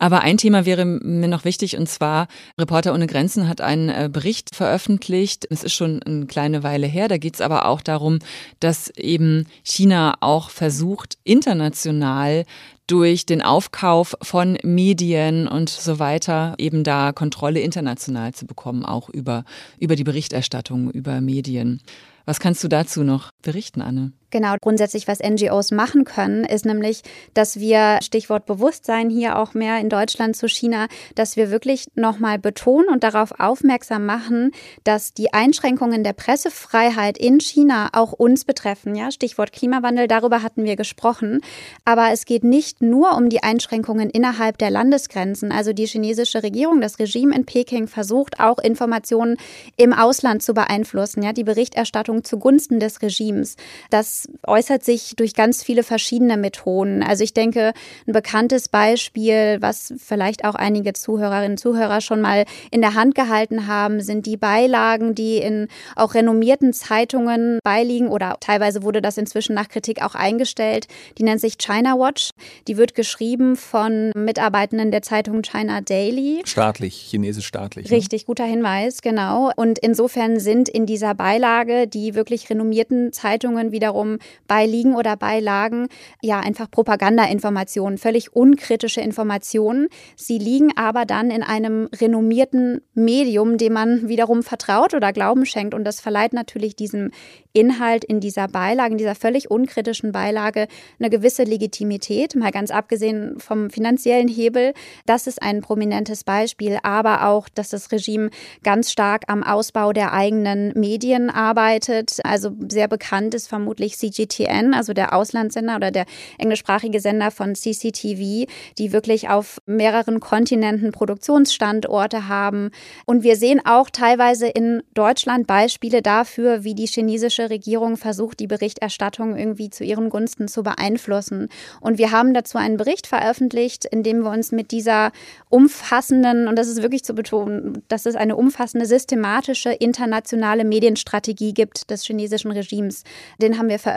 [0.00, 2.26] Aber ein Thema wäre mir noch wichtig und zwar
[2.58, 5.46] Reporter ohne Grenzen hat einen äh, Bericht veröffentlicht.
[5.50, 7.06] Es ist schon eine kleine Weile her.
[7.06, 8.18] Da geht es aber auch darum,
[8.60, 12.46] dass eben China auch versucht, international
[12.86, 19.10] durch den Aufkauf von Medien und so weiter eben da Kontrolle international zu bekommen, auch
[19.10, 19.44] über,
[19.78, 21.82] über die Berichterstattung über Medien.
[22.24, 24.12] Was kannst du dazu noch berichten, Anne?
[24.30, 27.02] Genau, grundsätzlich, was NGOs machen können, ist nämlich,
[27.34, 32.38] dass wir, Stichwort Bewusstsein hier auch mehr in Deutschland zu China, dass wir wirklich nochmal
[32.38, 34.52] betonen und darauf aufmerksam machen,
[34.84, 38.94] dass die Einschränkungen der Pressefreiheit in China auch uns betreffen.
[38.94, 41.40] Ja, Stichwort Klimawandel, darüber hatten wir gesprochen.
[41.84, 45.50] Aber es geht nicht nur um die Einschränkungen innerhalb der Landesgrenzen.
[45.50, 49.38] Also die chinesische Regierung, das Regime in Peking versucht auch Informationen
[49.76, 51.22] im Ausland zu beeinflussen.
[51.22, 53.56] Ja, die Berichterstattung zugunsten des Regimes.
[53.90, 57.02] Das äußert sich durch ganz viele verschiedene Methoden.
[57.02, 57.72] Also ich denke,
[58.06, 63.14] ein bekanntes Beispiel, was vielleicht auch einige Zuhörerinnen und Zuhörer schon mal in der Hand
[63.14, 69.18] gehalten haben, sind die Beilagen, die in auch renommierten Zeitungen beiliegen oder teilweise wurde das
[69.18, 70.86] inzwischen nach Kritik auch eingestellt.
[71.18, 72.30] Die nennt sich China Watch.
[72.68, 76.42] Die wird geschrieben von Mitarbeitenden der Zeitung China Daily.
[76.44, 77.90] Staatlich, chinesisch staatlich.
[77.90, 77.96] Ne?
[77.96, 79.50] Richtig, guter Hinweis, genau.
[79.56, 84.09] Und insofern sind in dieser Beilage die wirklich renommierten Zeitungen wiederum
[84.46, 85.88] beiliegen oder beilagen,
[86.22, 89.88] ja, einfach Propagandainformationen, völlig unkritische Informationen.
[90.16, 95.74] Sie liegen aber dann in einem renommierten Medium, dem man wiederum vertraut oder Glauben schenkt.
[95.74, 97.10] Und das verleiht natürlich diesem
[97.52, 103.38] Inhalt in dieser Beilage, in dieser völlig unkritischen Beilage eine gewisse Legitimität, mal ganz abgesehen
[103.40, 104.72] vom finanziellen Hebel.
[105.06, 108.30] Das ist ein prominentes Beispiel, aber auch, dass das Regime
[108.62, 112.18] ganz stark am Ausbau der eigenen Medien arbeitet.
[112.24, 116.06] Also sehr bekannt ist vermutlich CGTN, also der Auslandssender oder der
[116.38, 118.46] englischsprachige Sender von CCTV,
[118.78, 122.70] die wirklich auf mehreren Kontinenten Produktionsstandorte haben.
[123.06, 128.46] Und wir sehen auch teilweise in Deutschland Beispiele dafür, wie die chinesische Regierung versucht, die
[128.46, 131.48] Berichterstattung irgendwie zu ihren Gunsten zu beeinflussen.
[131.80, 135.12] Und wir haben dazu einen Bericht veröffentlicht, in dem wir uns mit dieser
[135.48, 141.90] umfassenden, und das ist wirklich zu betonen, dass es eine umfassende, systematische internationale Medienstrategie gibt
[141.90, 143.04] des chinesischen Regimes.
[143.40, 143.89] Den haben wir veröffentlicht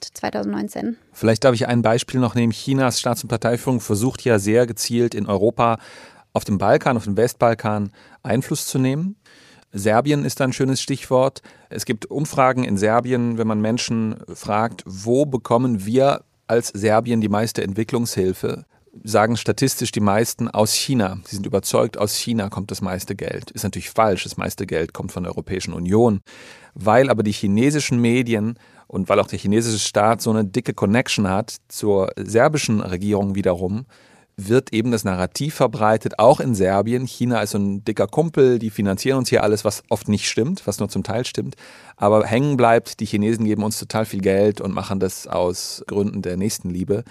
[0.00, 0.96] 2019.
[1.12, 2.52] Vielleicht darf ich ein Beispiel noch nehmen.
[2.52, 5.78] Chinas Staats- und Parteiführung versucht ja sehr gezielt in Europa
[6.32, 7.92] auf dem Balkan, auf dem Westbalkan
[8.22, 9.16] Einfluss zu nehmen.
[9.72, 11.42] Serbien ist ein schönes Stichwort.
[11.68, 17.28] Es gibt Umfragen in Serbien, wenn man Menschen fragt, wo bekommen wir als Serbien die
[17.28, 18.64] meiste Entwicklungshilfe,
[19.04, 21.18] sagen statistisch die meisten aus China.
[21.24, 23.50] Sie sind überzeugt, aus China kommt das meiste Geld.
[23.50, 26.20] Ist natürlich falsch, das meiste Geld kommt von der Europäischen Union.
[26.74, 28.58] Weil aber die chinesischen Medien
[28.88, 33.86] und weil auch der chinesische Staat so eine dicke Connection hat zur serbischen Regierung wiederum,
[34.38, 37.06] wird eben das Narrativ verbreitet, auch in Serbien.
[37.06, 40.66] China ist so ein dicker Kumpel, die finanzieren uns hier alles, was oft nicht stimmt,
[40.66, 41.56] was nur zum Teil stimmt.
[41.96, 46.22] Aber hängen bleibt, die Chinesen geben uns total viel Geld und machen das aus Gründen
[46.22, 47.02] der Nächstenliebe.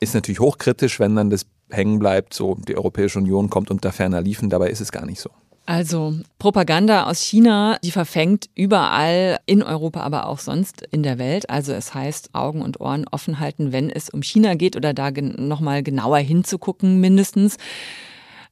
[0.00, 4.20] Ist natürlich hochkritisch, wenn dann das hängen bleibt, so die Europäische Union kommt unter ferner
[4.20, 5.30] Liefen, dabei ist es gar nicht so.
[5.72, 11.48] Also Propaganda aus China, die verfängt überall in Europa, aber auch sonst in der Welt.
[11.48, 15.10] Also es heißt Augen und Ohren offen halten, wenn es um China geht oder da
[15.10, 17.56] nochmal genauer hinzugucken mindestens.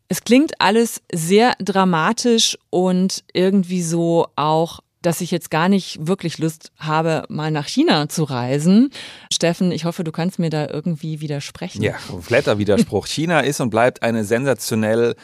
[0.08, 6.36] Es klingt alles sehr dramatisch und irgendwie so auch dass ich jetzt gar nicht wirklich
[6.36, 8.90] Lust habe, mal nach China zu reisen.
[9.32, 11.82] Steffen, ich hoffe, du kannst mir da irgendwie widersprechen.
[11.82, 13.06] Ja, kompletter Widerspruch.
[13.06, 15.16] China ist und bleibt eine sensationell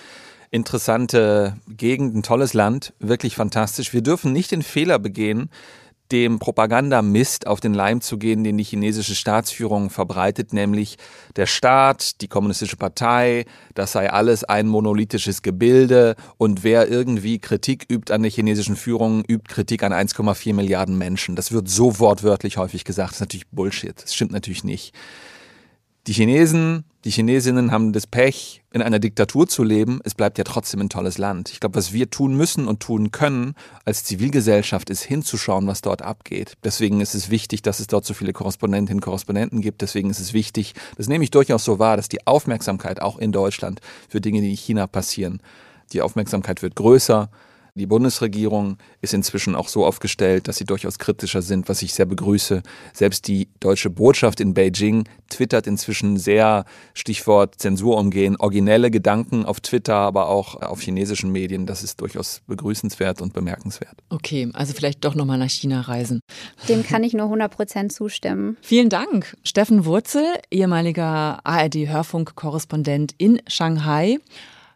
[0.56, 3.92] interessante Gegend, ein tolles Land, wirklich fantastisch.
[3.92, 5.50] Wir dürfen nicht den Fehler begehen,
[6.12, 10.98] dem Propagandamist auf den Leim zu gehen, den die chinesische Staatsführung verbreitet, nämlich
[11.34, 13.44] der Staat, die kommunistische Partei,
[13.74, 19.24] das sei alles ein monolithisches Gebilde und wer irgendwie Kritik übt an der chinesischen Führung,
[19.24, 21.36] übt Kritik an 1,4 Milliarden Menschen.
[21.36, 23.10] Das wird so wortwörtlich häufig gesagt.
[23.10, 24.02] Das ist natürlich Bullshit.
[24.02, 24.94] Das stimmt natürlich nicht.
[26.06, 29.98] Die Chinesen, die Chinesinnen haben das Pech, in einer Diktatur zu leben.
[30.04, 31.50] Es bleibt ja trotzdem ein tolles Land.
[31.50, 33.54] Ich glaube, was wir tun müssen und tun können
[33.84, 36.54] als Zivilgesellschaft, ist hinzuschauen, was dort abgeht.
[36.62, 39.82] Deswegen ist es wichtig, dass es dort so viele Korrespondentinnen und Korrespondenten gibt.
[39.82, 43.32] Deswegen ist es wichtig, das nehme ich durchaus so wahr, dass die Aufmerksamkeit auch in
[43.32, 45.40] Deutschland für Dinge, die in China passieren,
[45.92, 47.30] die Aufmerksamkeit wird größer.
[47.76, 52.06] Die Bundesregierung ist inzwischen auch so aufgestellt, dass sie durchaus kritischer sind, was ich sehr
[52.06, 52.62] begrüße.
[52.94, 56.64] Selbst die deutsche Botschaft in Beijing twittert inzwischen sehr,
[56.94, 61.66] Stichwort Zensur umgehen, originelle Gedanken auf Twitter, aber auch auf chinesischen Medien.
[61.66, 63.98] Das ist durchaus begrüßenswert und bemerkenswert.
[64.08, 66.20] Okay, also vielleicht doch nochmal nach China reisen.
[66.70, 68.56] Dem kann ich nur 100 Prozent zustimmen.
[68.62, 69.36] Vielen Dank.
[69.44, 74.16] Steffen Wurzel, ehemaliger ARD-Hörfunk-Korrespondent in Shanghai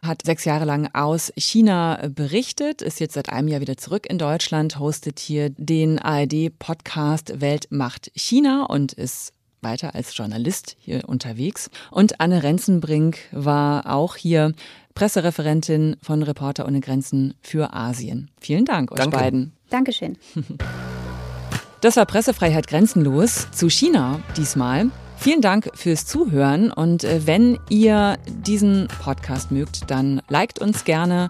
[0.03, 4.17] hat sechs Jahre lang aus China berichtet, ist jetzt seit einem Jahr wieder zurück in
[4.17, 11.69] Deutschland, hostet hier den ARD-Podcast Welt macht China und ist weiter als Journalist hier unterwegs.
[11.91, 14.53] Und Anne Renzenbrink war auch hier
[14.95, 18.31] Pressereferentin von Reporter ohne Grenzen für Asien.
[18.39, 19.17] Vielen Dank euch Danke.
[19.17, 19.53] beiden.
[19.69, 20.17] Dankeschön.
[21.81, 24.91] Das war Pressefreiheit grenzenlos zu China diesmal.
[25.21, 31.29] Vielen Dank fürs Zuhören und äh, wenn ihr diesen Podcast mögt, dann liked uns gerne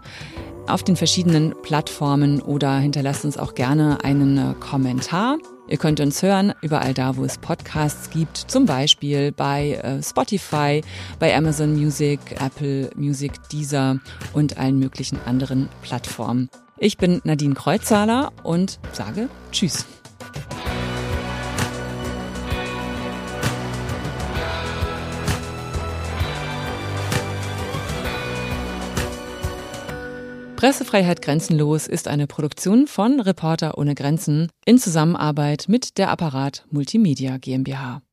[0.66, 5.40] auf den verschiedenen Plattformen oder hinterlasst uns auch gerne einen äh, Kommentar.
[5.68, 10.82] Ihr könnt uns hören überall da, wo es Podcasts gibt, zum Beispiel bei äh, Spotify,
[11.20, 14.00] bei Amazon Music, Apple Music, Deezer
[14.32, 16.50] und allen möglichen anderen Plattformen.
[16.78, 19.86] Ich bin Nadine Kreuzzahler und sage Tschüss.
[30.62, 37.40] Pressefreiheit Grenzenlos ist eine Produktion von Reporter ohne Grenzen in Zusammenarbeit mit der Apparat Multimedia
[37.40, 38.04] GmbH.